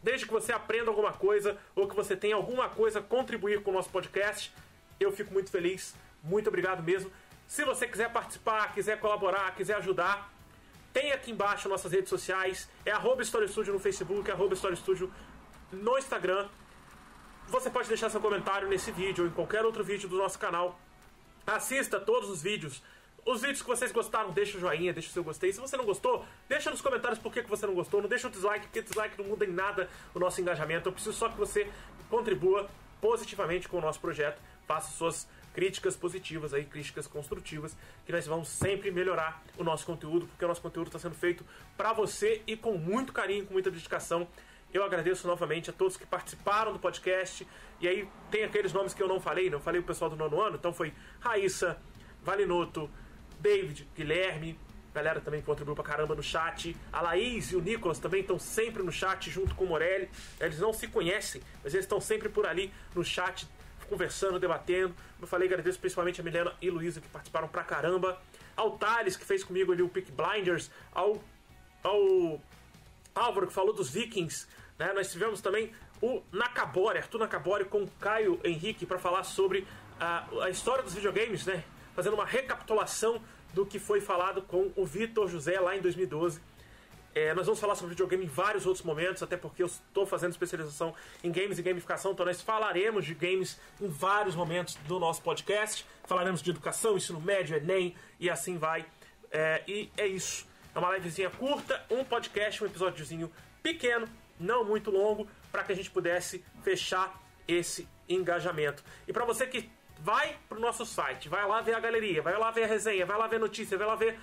Desde 0.03 0.27
que 0.27 0.33
você 0.33 0.53
aprenda 0.53 0.91
alguma 0.91 1.13
coisa 1.13 1.57
ou 1.75 1.89
que 1.89 1.97
você 1.97 2.17
tenha 2.17 2.37
alguma 2.37 2.69
coisa 2.69 3.01
a 3.01 3.03
contribuir 3.03 3.63
com 3.63 3.71
o 3.71 3.75
nosso 3.75 3.91
podcast, 3.91 4.53
eu 5.01 5.11
fico 5.13 5.33
muito 5.33 5.51
feliz. 5.51 5.95
Muito 6.23 6.49
obrigado 6.49 6.83
mesmo. 6.83 7.11
Se 7.47 7.65
você 7.65 7.87
quiser 7.87 8.13
participar, 8.13 8.73
quiser 8.75 9.01
colaborar, 9.01 9.55
quiser 9.55 9.77
ajudar, 9.77 10.31
tem 10.93 11.13
aqui 11.13 11.31
embaixo 11.31 11.69
nossas 11.69 11.93
redes 11.93 12.09
sociais. 12.09 12.69
É 12.85 12.91
arroba 12.91 13.23
Story 13.23 13.49
Studio 13.49 13.73
no 13.73 13.81
Facebook, 13.81 14.31
arroba 14.31 14.55
Story 14.55 14.77
Studio 14.77 15.13
no 15.73 15.99
Instagram. 15.99 16.49
Você 17.49 17.71
pode 17.71 17.89
deixar 17.89 18.11
seu 18.11 18.21
comentário 18.21 18.69
nesse 18.69 18.91
vídeo 18.93 19.25
ou 19.25 19.31
em 19.31 19.33
qualquer 19.33 19.65
outro 19.65 19.83
vídeo 19.83 20.09
do 20.09 20.19
nosso 20.19 20.39
canal. 20.39 20.79
Assista 21.47 21.99
todos 21.99 22.29
os 22.29 22.43
vídeos. 22.43 22.83
Os 23.29 23.43
vídeos 23.43 23.61
que 23.61 23.69
vocês 23.69 23.93
gostaram, 23.93 24.31
deixa 24.31 24.57
o 24.57 24.61
joinha, 24.61 24.91
deixa 24.91 25.11
o 25.11 25.13
seu 25.13 25.23
gostei. 25.23 25.53
Se 25.53 25.61
você 25.61 25.77
não 25.77 25.85
gostou, 25.85 26.25
deixa 26.49 26.71
nos 26.71 26.81
comentários 26.81 27.19
por 27.19 27.31
que 27.31 27.43
você 27.43 27.67
não 27.67 27.75
gostou. 27.75 28.01
Não 28.01 28.09
deixa 28.09 28.27
o 28.27 28.31
dislike, 28.31 28.69
porque 28.69 28.81
dislike 28.81 29.19
não 29.19 29.29
muda 29.29 29.45
em 29.45 29.53
nada 29.53 29.87
o 30.15 30.19
nosso 30.19 30.41
engajamento. 30.41 30.89
Eu 30.89 30.95
preciso 30.95 31.15
só 31.15 31.29
que 31.29 31.37
você 31.37 31.71
contribua 32.09 32.71
positivamente 33.03 33.69
com 33.69 33.77
o 33.77 33.81
nosso 33.83 34.01
projeto. 34.01 34.41
Faça 34.67 34.97
suas 34.97 35.29
críticas 35.53 35.95
positivas 35.95 36.55
aí, 36.55 36.65
críticas 36.65 37.07
construtivas, 37.07 37.77
que 38.07 38.13
nós 38.13 38.27
vamos 38.27 38.49
sempre 38.49 38.91
melhorar 38.91 39.43
o 39.59 39.63
nosso 39.63 39.85
conteúdo, 39.85 40.27
porque 40.27 40.47
o 40.47 40.49
nosso 40.49 40.63
conteúdo 40.63 40.87
está 40.87 40.99
sendo 40.99 41.15
feito 41.15 41.45
para 41.77 41.93
você 41.93 42.43
e 42.47 42.57
com 42.57 42.79
muito 42.79 43.13
carinho, 43.13 43.45
com 43.45 43.53
muita 43.53 43.71
dedicação. 43.71 44.27
Eu 44.73 44.83
agradeço 44.83 45.27
novamente 45.27 45.69
a 45.69 45.73
todos 45.75 45.99
que 45.99 46.07
participaram 46.07 46.73
do 46.73 46.79
podcast. 46.79 47.47
E 47.79 47.87
aí 47.87 48.09
tem 48.31 48.45
aqueles 48.45 48.73
nomes 48.73 48.95
que 48.95 49.03
eu 49.03 49.09
não 49.09 49.21
falei, 49.21 49.51
não 49.51 49.61
falei 49.61 49.83
o 49.83 49.85
pessoal 49.85 50.09
do 50.09 50.17
nono 50.17 50.41
ano, 50.41 50.57
então 50.57 50.73
foi 50.73 50.95
Raíssa, 51.21 51.79
Valinoto, 52.23 52.91
David, 53.41 53.89
Guilherme, 53.95 54.59
galera 54.99 55.21
também 55.21 55.41
contribuiu 55.43 55.75
pra 55.75 55.85
caramba 55.85 56.15
no 56.15 56.23
chat. 56.23 56.77
A 56.93 57.01
Laís 57.01 57.53
e 57.53 57.57
o 57.57 57.61
Nicolas 57.61 57.99
também 57.99 58.21
estão 58.21 58.39
sempre 58.39 58.83
no 58.83 58.93
chat 58.93 59.31
junto 59.31 59.55
com 59.55 59.65
o 59.65 59.69
Morelli. 59.69 60.11
Eles 60.41 60.59
não 60.59 60.73
se 60.73 60.89
conhecem, 60.89 61.43
mas 61.63 61.73
eles 61.75 61.85
estão 61.85 62.01
sempre 62.01 62.29
por 62.29 62.47
ali 62.47 62.73
no 62.95 63.05
chat, 63.05 63.49
conversando, 63.89 64.39
debatendo. 64.39 64.95
Como 64.95 65.23
eu 65.23 65.29
falei, 65.29 65.49
agradeço 65.49 65.79
principalmente 65.79 66.21
a 66.21 66.25
Milena 66.25 66.53
e 66.61 66.71
Luísa 66.71 67.01
que 67.01 67.09
participaram 67.09 67.49
pra 67.49 67.63
caramba. 67.65 68.21
Ao 68.57 68.73
Thales, 68.77 69.17
que 69.17 69.25
fez 69.25 69.45
comigo 69.45 69.73
ali 69.73 69.83
o 69.83 69.89
Pick 69.89 70.11
Blinders. 70.11 70.71
Ao, 70.93 71.23
ao 71.83 72.41
Álvaro, 73.15 73.47
que 73.47 73.53
falou 73.53 73.73
dos 73.73 73.91
Vikings. 73.91 74.47
Né? 74.79 74.93
Nós 74.93 75.11
tivemos 75.11 75.41
também 75.41 75.73
o 76.03 76.23
Nakabori, 76.33 76.99
Arthur 76.99 77.19
Nakabori, 77.19 77.65
com 77.65 77.83
o 77.83 77.89
Caio 78.01 78.41
Henrique 78.45 78.85
para 78.85 78.99
falar 78.99 79.25
sobre 79.25 79.67
a, 79.99 80.27
a 80.43 80.51
história 80.51 80.83
dos 80.83 80.95
videogames, 80.95 81.47
né? 81.47 81.65
Fazendo 81.99 82.15
uma 82.15 82.25
recapitulação 82.25 83.21
do 83.53 83.67
que 83.67 83.77
foi 83.77 84.01
falado 84.01 84.41
com 84.43 84.71
o 84.77 84.87
Vitor 84.87 85.27
José 85.27 85.59
lá 85.59 85.77
em 85.77 85.81
2012. 85.81 86.41
É, 87.13 87.35
nós 87.35 87.45
vamos 87.45 87.59
falar 87.59 87.75
sobre 87.75 87.91
videogame 87.91 88.25
em 88.25 88.29
vários 88.29 88.67
outros 88.67 88.85
momentos, 88.85 89.21
até 89.21 89.37
porque 89.37 89.65
eu 89.65 89.67
estou 89.67 90.07
fazendo 90.07 90.31
especialização 90.31 90.95
em 91.25 91.33
games 91.33 91.59
e 91.59 91.63
gamificação, 91.63 92.13
então 92.13 92.25
nós 92.25 92.41
falaremos 92.41 93.05
de 93.05 93.15
games 93.15 93.59
em 93.81 93.89
vários 93.89 94.37
momentos 94.37 94.77
do 94.87 95.01
nosso 95.01 95.21
podcast. 95.23 95.85
Falaremos 96.05 96.41
de 96.41 96.51
educação, 96.51 96.97
ensino 96.97 97.21
médio, 97.21 97.57
Enem 97.57 97.97
e 98.21 98.31
assim 98.31 98.59
vai. 98.59 98.87
É, 99.33 99.65
e 99.67 99.91
é 99.97 100.07
isso. 100.07 100.47
É 100.73 100.79
uma 100.79 100.95
livezinha 100.95 101.31
curta, 101.31 101.85
um 101.91 102.05
podcast, 102.05 102.63
um 102.63 102.69
episódiozinho 102.69 103.29
pequeno, 103.61 104.07
não 104.39 104.65
muito 104.65 104.89
longo, 104.89 105.27
para 105.51 105.65
que 105.65 105.73
a 105.73 105.75
gente 105.75 105.91
pudesse 105.91 106.45
fechar 106.63 107.21
esse 107.49 107.89
engajamento. 108.09 108.85
E 109.09 109.13
para 109.13 109.25
você 109.25 109.49
que 109.49 109.69
vai 110.01 110.37
pro 110.49 110.61
nosso 110.61 110.87
site, 110.87 111.29
vai 111.29 111.47
lá 111.47 111.61
ver 111.61 111.75
a 111.75 111.81
galeria, 111.81 112.23
vai 112.23 112.37
lá 112.39 112.51
ver 112.51 112.65
a 112.65 112.67
resenha, 112.67 113.05
vai 113.05 113.19
lá 113.19 113.27
ver 113.27 113.37
a 113.37 113.41
notícia, 113.41 113.77
vai 113.77 113.87
lá 113.87 113.95
ver 113.95 114.19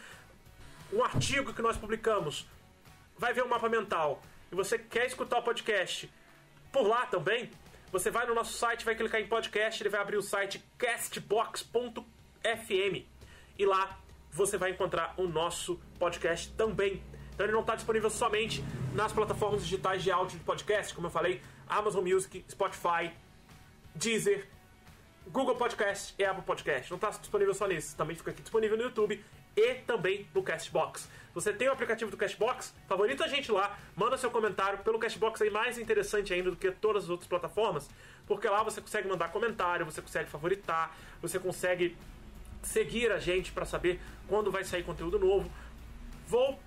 um 0.94 1.04
artigo 1.04 1.54
que 1.54 1.62
nós 1.62 1.78
publicamos, 1.78 2.48
vai 3.18 3.34
ver 3.34 3.44
o 3.44 3.50
mapa 3.50 3.70
mental, 3.70 4.22
e 4.52 4.56
você 4.56 4.78
quer 4.78 5.06
escutar 5.06 5.40
o 5.40 5.44
podcast 5.44 6.10
por 6.72 6.88
lá 6.88 7.06
também, 7.06 7.50
você 7.92 8.10
vai 8.12 8.26
no 8.26 8.34
nosso 8.36 8.58
site, 8.58 8.84
vai 8.84 8.96
clicar 8.96 9.22
em 9.22 9.28
podcast, 9.28 9.82
ele 9.82 9.90
vai 9.90 10.02
abrir 10.02 10.18
o 10.18 10.22
site 10.22 10.64
castbox.fm 10.78 12.06
e 13.58 13.66
lá 13.66 13.98
você 14.32 14.58
vai 14.58 14.72
encontrar 14.72 15.14
o 15.18 15.28
nosso 15.28 15.80
podcast 15.98 16.52
também. 16.54 17.02
Então 17.34 17.46
ele 17.46 17.54
não 17.54 17.62
está 17.62 17.76
disponível 17.76 18.10
somente 18.10 18.64
nas 18.94 19.14
plataformas 19.14 19.62
digitais 19.64 20.04
de 20.04 20.12
áudio 20.12 20.38
de 20.38 20.44
podcast, 20.44 20.94
como 20.94 21.08
eu 21.08 21.12
falei, 21.12 21.42
Amazon 21.68 22.06
Music, 22.06 22.44
Spotify, 22.50 23.14
Deezer, 23.94 24.48
Google 25.28 25.56
Podcast 25.56 26.14
e 26.18 26.24
Apple 26.24 26.44
Podcast. 26.44 26.92
Não 26.92 26.96
está 26.96 27.10
disponível 27.10 27.54
só 27.54 27.68
nisso, 27.68 27.96
também 27.96 28.16
fica 28.16 28.32
aqui 28.32 28.42
disponível 28.42 28.78
no 28.78 28.84
YouTube 28.84 29.24
e 29.56 29.74
também 29.76 30.28
no 30.34 30.44
Castbox. 30.44 31.10
Você 31.34 31.52
tem 31.52 31.68
o 31.68 31.74
aplicativo 31.74 32.10
do 32.10 32.16
Cashbox? 32.16 32.74
Favorita 32.88 33.26
a 33.26 33.28
gente 33.28 33.52
lá, 33.52 33.78
manda 33.94 34.18
seu 34.18 34.32
comentário 34.32 34.80
pelo 34.80 34.98
Cashbox 34.98 35.42
aí 35.42 35.50
mais 35.50 35.78
interessante 35.78 36.34
ainda 36.34 36.50
do 36.50 36.56
que 36.56 36.72
todas 36.72 37.04
as 37.04 37.10
outras 37.10 37.28
plataformas, 37.28 37.90
porque 38.26 38.48
lá 38.48 38.64
você 38.64 38.80
consegue 38.80 39.08
mandar 39.08 39.30
comentário, 39.34 39.86
você 39.86 40.02
consegue 40.02 40.30
favoritar, 40.30 40.96
você 41.22 41.38
consegue 41.38 41.98
seguir 42.64 43.12
a 43.12 43.20
gente 43.20 43.52
para 43.52 43.66
saber 43.66 44.00
quando 44.30 44.50
vai 44.50 44.64
sair 44.64 44.84
conteúdo 44.84 45.20
novo. 45.20 45.52
Vou 46.28 46.58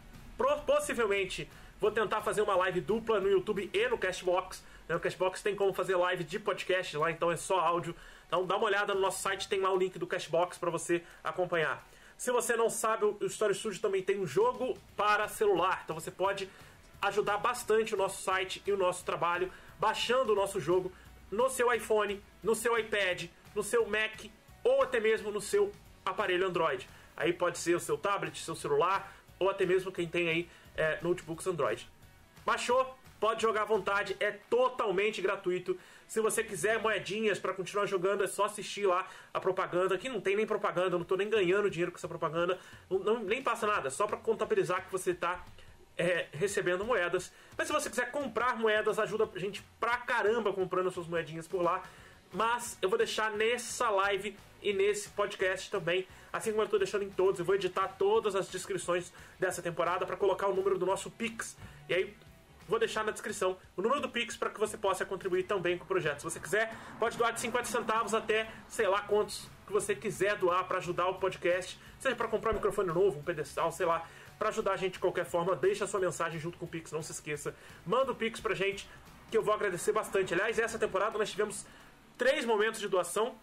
possivelmente 0.67 1.49
vou 1.81 1.91
tentar 1.91 2.21
fazer 2.23 2.43
uma 2.43 2.57
live 2.57 2.81
dupla 2.81 3.21
no 3.21 3.31
YouTube 3.31 3.71
e 3.73 3.89
no 3.89 3.97
Cashbox. 3.97 4.63
Né? 4.89 4.95
No 4.95 5.01
Cashbox 5.01 5.43
tem 5.43 5.55
como 5.55 5.73
fazer 5.73 5.95
live 5.97 6.25
de 6.25 6.39
podcast 6.39 6.97
lá, 6.97 7.11
então 7.11 7.31
é 7.31 7.37
só 7.37 7.61
áudio. 7.61 7.95
Então 8.27 8.47
dá 8.47 8.57
uma 8.57 8.67
olhada 8.67 8.95
no 8.95 9.01
nosso 9.01 9.23
site, 9.23 9.49
tem 9.49 9.61
lá 9.61 9.73
o 9.73 9.77
link 9.77 9.99
do 9.99 10.07
Cashbox 10.07 10.59
para 10.59 10.71
você 10.71 11.03
acompanhar. 11.23 11.87
Se 12.17 12.33
você 12.33 12.57
não 12.57 12.69
sabe, 12.69 13.05
o 13.05 13.25
Story 13.27 13.55
Studio 13.55 13.81
também 13.81 14.03
tem 14.03 14.19
um 14.19 14.27
jogo 14.27 14.77
para 14.97 15.29
celular, 15.29 15.83
então 15.85 15.95
você 15.95 16.11
pode 16.11 16.51
ajudar 17.01 17.39
bastante 17.39 17.95
o 17.95 17.97
nosso 17.97 18.23
site 18.23 18.61
e 18.67 18.73
o 18.73 18.77
nosso 18.77 19.05
trabalho 19.05 19.53
baixando 19.79 20.33
o 20.33 20.35
nosso 20.35 20.59
jogo 20.59 20.93
no 21.31 21.49
seu 21.49 21.73
iPhone, 21.73 22.21
no 22.43 22.57
seu 22.57 22.77
iPad, 22.77 23.27
no 23.55 23.63
seu 23.63 23.87
Mac 23.87 24.25
ou 24.65 24.83
até 24.83 24.99
mesmo 24.99 25.31
no 25.31 25.41
seu 25.41 25.71
aparelho 26.05 26.49
Android. 26.49 26.89
Aí 27.17 27.33
pode 27.33 27.59
ser 27.59 27.77
o 27.77 27.81
seu 27.81 27.97
tablet, 27.97 28.37
seu 28.43 28.57
celular 28.57 29.13
ou 29.39 29.49
até 29.49 29.65
mesmo 29.65 29.93
quem 29.93 30.09
tem 30.09 30.29
aí 30.29 30.51
é, 30.77 30.99
notebooks 31.03 31.47
Android. 31.47 31.89
Baixou? 32.45 32.99
Pode 33.21 33.43
jogar 33.43 33.63
à 33.63 33.65
vontade, 33.65 34.17
é 34.21 34.31
totalmente 34.31 35.21
gratuito. 35.21 35.79
Se 36.07 36.21
você 36.21 36.43
quiser 36.43 36.81
moedinhas 36.81 37.39
para 37.39 37.53
continuar 37.53 37.87
jogando, 37.87 38.25
é 38.25 38.27
só 38.27 38.45
assistir 38.45 38.87
lá 38.87 39.07
a 39.35 39.41
propaganda. 39.41 39.95
Aqui 39.95 40.09
não 40.09 40.21
tem 40.21 40.37
nem 40.37 40.47
propaganda, 40.47 40.89
eu 40.95 40.99
não 40.99 41.03
estou 41.03 41.19
nem 41.19 41.29
ganhando 41.29 41.69
dinheiro 41.69 41.91
com 41.93 41.99
essa 41.99 42.09
propaganda. 42.09 42.59
Não, 42.89 42.99
não 42.99 43.19
nem 43.23 43.43
passa 43.43 43.67
nada, 43.67 43.91
só 43.91 44.07
para 44.07 44.17
contabilizar 44.17 44.85
que 44.85 44.93
você 44.93 45.11
está 45.11 45.45
é, 45.99 46.27
recebendo 46.33 46.85
moedas. 46.85 47.33
Mas 47.57 47.67
se 47.67 47.73
você 47.73 47.91
quiser 47.91 48.11
comprar 48.11 48.57
moedas, 48.57 48.99
ajuda 48.99 49.29
a 49.35 49.39
gente 49.39 49.63
pra 49.81 49.97
caramba 49.97 50.53
comprando 50.53 50.91
suas 50.91 51.09
moedinhas 51.09 51.49
por 51.49 51.61
lá. 51.61 51.83
Mas 52.33 52.79
eu 52.81 52.89
vou 52.89 52.97
deixar 52.97 53.33
nessa 53.33 53.91
live 53.91 54.37
e 54.63 54.73
nesse 54.73 55.09
podcast 55.11 55.71
também, 55.71 56.07
assim 56.33 56.51
como 56.51 56.63
eu 56.63 56.67
estou 56.67 56.79
deixando 56.79 57.05
em 57.05 57.11
todos. 57.11 57.41
Eu 57.41 57.45
vou 57.45 57.55
editar 57.55 57.89
todas 57.89 58.35
as 58.37 58.49
descrições 58.49 59.13
dessa 59.39 59.61
temporada 59.61 60.07
para 60.07 60.17
colocar 60.17 60.47
o 60.47 60.55
número 60.55 60.79
do 60.79 60.87
nosso 60.87 61.11
Pix. 61.11 61.57
E 61.89 61.95
aí 61.95 62.17
vou 62.69 62.79
deixar 62.79 63.03
na 63.03 63.11
descrição 63.11 63.57
o 63.77 63.83
número 63.83 64.01
do 64.01 64.09
Pix 64.09 64.37
para 64.37 64.51
que 64.51 64.61
você 64.61 64.77
possa 64.77 65.05
contribuir 65.05 65.45
também 65.45 65.79
com 65.79 65.85
o 65.85 65.87
projeto. 65.87 66.19
Se 66.19 66.25
você 66.25 66.39
quiser, 66.39 66.73
pode 66.99 67.17
doar 67.17 67.33
de 67.33 67.41
50 67.41 67.65
centavos 67.65 68.15
até 68.15 68.49
sei 68.69 68.87
lá 68.87 69.01
quantos 69.01 69.49
que 69.67 69.73
você 69.73 69.95
quiser 69.95 70.37
doar 70.37 70.65
para 70.65 70.79
ajudar 70.79 71.09
o 71.09 71.15
podcast, 71.15 71.79
seja 71.99 72.15
para 72.15 72.29
comprar 72.29 72.53
um 72.53 72.55
microfone 72.55 72.89
novo, 72.89 73.19
um 73.19 73.23
pedestal, 73.23 73.73
sei 73.73 73.87
lá, 73.87 74.07
para 74.39 74.51
ajudar 74.51 74.73
a 74.73 74.77
gente 74.77 74.95
de 74.95 74.99
qualquer 74.99 75.25
forma. 75.25 75.57
Deixa 75.57 75.85
a 75.85 75.87
sua 75.87 76.01
mensagem 76.01 76.39
junto 76.39 76.59
com 76.59 76.65
o 76.65 76.69
Pix, 76.69 76.93
não 76.93 77.03
se 77.03 77.13
esqueça. 77.13 77.55
Manda 77.87 78.13
o 78.13 78.15
Pix 78.15 78.41
pra 78.41 78.55
gente 78.55 78.89
que 79.31 79.37
eu 79.37 79.43
vou 79.43 79.53
agradecer 79.53 79.93
bastante. 79.93 80.33
Aliás, 80.33 80.59
essa 80.59 80.79
temporada 80.79 81.19
nós 81.19 81.31
tivemos 81.31 81.67
três 82.17 82.45
momentos 82.45 82.81
de 82.81 82.89
doação. 82.89 83.35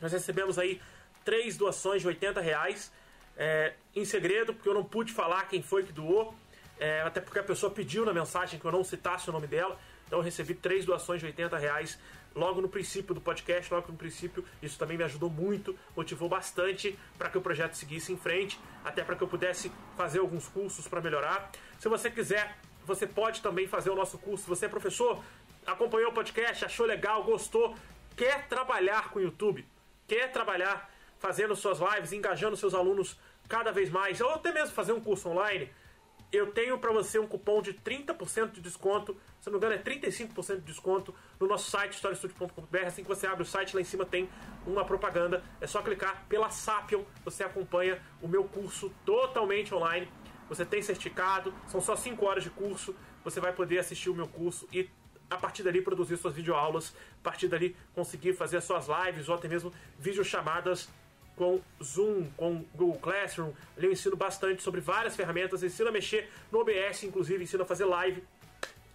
Nós 0.00 0.12
recebemos 0.12 0.58
aí 0.58 0.80
três 1.24 1.56
doações 1.56 2.00
de 2.00 2.08
80 2.08 2.40
reais 2.40 2.90
é, 3.36 3.74
em 3.94 4.04
segredo, 4.04 4.54
porque 4.54 4.68
eu 4.68 4.74
não 4.74 4.84
pude 4.84 5.12
falar 5.12 5.44
quem 5.44 5.62
foi 5.62 5.82
que 5.82 5.92
doou, 5.92 6.34
é, 6.80 7.02
até 7.02 7.20
porque 7.20 7.38
a 7.38 7.44
pessoa 7.44 7.70
pediu 7.70 8.06
na 8.06 8.12
mensagem 8.12 8.58
que 8.58 8.64
eu 8.64 8.72
não 8.72 8.82
citasse 8.82 9.28
o 9.28 9.32
nome 9.32 9.46
dela. 9.46 9.78
Então 10.06 10.18
eu 10.18 10.22
recebi 10.24 10.54
três 10.54 10.86
doações 10.86 11.20
de 11.20 11.26
80 11.26 11.56
reais 11.58 11.98
logo 12.34 12.60
no 12.62 12.68
princípio 12.68 13.14
do 13.14 13.20
podcast, 13.20 13.72
logo 13.72 13.92
no 13.92 13.98
princípio. 13.98 14.42
Isso 14.62 14.78
também 14.78 14.96
me 14.96 15.04
ajudou 15.04 15.28
muito, 15.28 15.78
motivou 15.94 16.26
bastante 16.26 16.98
para 17.18 17.28
que 17.28 17.36
o 17.36 17.40
projeto 17.42 17.74
seguisse 17.74 18.12
em 18.12 18.16
frente, 18.16 18.58
até 18.82 19.04
para 19.04 19.14
que 19.14 19.22
eu 19.22 19.28
pudesse 19.28 19.70
fazer 19.94 20.20
alguns 20.20 20.48
cursos 20.48 20.88
para 20.88 21.02
melhorar. 21.02 21.52
Se 21.78 21.86
você 21.86 22.10
quiser, 22.10 22.56
você 22.86 23.06
pode 23.06 23.42
também 23.42 23.66
fazer 23.68 23.90
o 23.90 23.94
nosso 23.94 24.16
curso. 24.16 24.46
Você 24.48 24.64
é 24.64 24.68
professor, 24.68 25.22
acompanhou 25.66 26.10
o 26.10 26.14
podcast, 26.14 26.64
achou 26.64 26.86
legal, 26.86 27.22
gostou, 27.24 27.76
quer 28.16 28.48
trabalhar 28.48 29.10
com 29.10 29.18
o 29.18 29.22
YouTube, 29.22 29.66
quer 30.08 30.32
trabalhar 30.32 30.90
fazendo 31.18 31.54
suas 31.54 31.78
lives, 31.78 32.12
engajando 32.14 32.56
seus 32.56 32.72
alunos 32.72 33.18
cada 33.46 33.70
vez 33.70 33.90
mais, 33.90 34.20
ou 34.20 34.30
até 34.30 34.50
mesmo 34.50 34.74
fazer 34.74 34.92
um 34.92 35.00
curso 35.00 35.28
online, 35.28 35.70
eu 36.32 36.52
tenho 36.52 36.78
para 36.78 36.92
você 36.92 37.18
um 37.18 37.26
cupom 37.26 37.60
de 37.60 37.74
30% 37.74 38.52
de 38.52 38.60
desconto, 38.60 39.16
se 39.40 39.50
não 39.50 39.58
me 39.58 39.66
engano 39.66 39.74
é 39.74 39.82
35% 39.82 40.56
de 40.56 40.60
desconto 40.60 41.14
no 41.38 41.46
nosso 41.46 41.70
site 41.70 41.94
historiastudio.com.br. 41.94 42.86
Assim 42.86 43.02
que 43.02 43.08
você 43.08 43.26
abre 43.26 43.42
o 43.42 43.46
site, 43.46 43.74
lá 43.74 43.80
em 43.80 43.84
cima 43.84 44.04
tem 44.04 44.28
uma 44.66 44.84
propaganda. 44.84 45.42
É 45.60 45.66
só 45.66 45.82
clicar 45.82 46.24
pela 46.28 46.50
Sapion, 46.50 47.02
você 47.24 47.42
acompanha 47.42 48.00
o 48.22 48.28
meu 48.28 48.44
curso 48.44 48.92
totalmente 49.04 49.74
online. 49.74 50.08
Você 50.48 50.64
tem 50.64 50.82
certificado, 50.82 51.52
são 51.66 51.80
só 51.80 51.96
5 51.96 52.24
horas 52.24 52.44
de 52.44 52.50
curso. 52.50 52.94
Você 53.24 53.40
vai 53.40 53.52
poder 53.52 53.78
assistir 53.78 54.08
o 54.08 54.14
meu 54.14 54.28
curso 54.28 54.68
e 54.72 54.88
a 55.28 55.36
partir 55.36 55.62
dali 55.62 55.80
produzir 55.80 56.16
suas 56.16 56.34
videoaulas, 56.34 56.92
a 57.20 57.22
partir 57.22 57.46
dali 57.46 57.76
conseguir 57.94 58.34
fazer 58.34 58.56
as 58.56 58.64
suas 58.64 58.86
lives 58.88 59.28
ou 59.28 59.34
até 59.34 59.46
mesmo 59.46 59.72
videochamadas 59.98 60.88
com 61.40 61.58
Zoom, 61.82 62.26
com 62.36 62.62
Google 62.74 63.00
Classroom. 63.00 63.52
Ali 63.74 63.86
eu 63.86 63.92
ensino 63.92 64.14
bastante 64.14 64.62
sobre 64.62 64.82
várias 64.82 65.16
ferramentas, 65.16 65.62
ensino 65.62 65.88
a 65.88 65.92
mexer 65.92 66.28
no 66.52 66.60
OBS, 66.60 67.04
inclusive 67.04 67.42
ensino 67.42 67.62
a 67.62 67.66
fazer 67.66 67.86
live. 67.86 68.22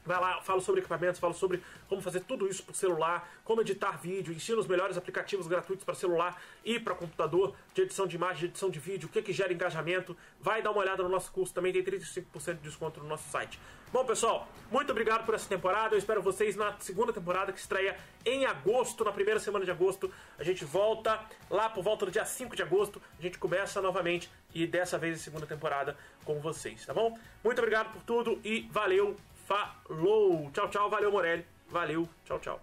Vai 0.05 0.19
lá, 0.19 0.41
falo 0.41 0.61
sobre 0.61 0.81
equipamentos, 0.81 1.19
falo 1.19 1.33
sobre 1.33 1.63
como 1.89 2.01
fazer 2.01 2.21
tudo 2.21 2.47
isso 2.47 2.63
por 2.63 2.75
celular, 2.75 3.27
como 3.43 3.61
editar 3.61 3.97
vídeo, 3.97 4.33
ensino 4.33 4.59
os 4.59 4.67
melhores 4.67 4.97
aplicativos 4.97 5.47
gratuitos 5.47 5.83
para 5.83 5.95
celular 5.95 6.39
e 6.63 6.79
para 6.79 6.93
computador, 6.93 7.55
de 7.73 7.81
edição 7.81 8.05
de 8.05 8.15
imagem, 8.15 8.41
de 8.41 8.45
edição 8.45 8.69
de 8.69 8.79
vídeo, 8.79 9.09
o 9.09 9.11
que, 9.11 9.21
que 9.21 9.33
gera 9.33 9.51
engajamento. 9.51 10.15
Vai 10.39 10.61
dar 10.61 10.71
uma 10.71 10.81
olhada 10.81 11.01
no 11.01 11.09
nosso 11.09 11.31
curso, 11.31 11.53
também 11.53 11.73
tem 11.73 11.83
35% 11.83 12.55
de 12.55 12.61
desconto 12.61 12.99
no 12.99 13.07
nosso 13.07 13.27
site. 13.29 13.59
Bom, 13.91 14.03
pessoal, 14.03 14.47
muito 14.71 14.91
obrigado 14.91 15.25
por 15.25 15.35
essa 15.35 15.47
temporada. 15.47 15.95
Eu 15.95 15.99
espero 15.99 16.21
vocês 16.21 16.55
na 16.55 16.77
segunda 16.79 17.13
temporada 17.13 17.53
que 17.53 17.59
estreia 17.59 17.97
em 18.25 18.45
agosto, 18.45 19.05
na 19.05 19.11
primeira 19.11 19.39
semana 19.39 19.63
de 19.63 19.71
agosto. 19.71 20.11
A 20.37 20.43
gente 20.43 20.65
volta 20.65 21.19
lá 21.49 21.69
por 21.69 21.83
volta 21.83 22.05
do 22.05 22.11
dia 22.11 22.25
5 22.25 22.55
de 22.55 22.61
agosto. 22.61 23.01
A 23.17 23.21
gente 23.21 23.37
começa 23.37 23.81
novamente 23.81 24.29
e 24.53 24.67
dessa 24.67 24.97
vez 24.97 25.15
a 25.15 25.23
segunda 25.23 25.45
temporada 25.45 25.95
com 26.25 26.39
vocês, 26.39 26.85
tá 26.85 26.93
bom? 26.93 27.17
Muito 27.43 27.59
obrigado 27.59 27.93
por 27.93 28.01
tudo 28.01 28.39
e 28.43 28.67
valeu! 28.71 29.15
Falou! 29.45 30.49
Tchau, 30.51 30.67
tchau. 30.69 30.89
Valeu, 30.89 31.11
Morelli. 31.11 31.45
Valeu. 31.69 32.07
Tchau, 32.25 32.39
tchau. 32.39 32.59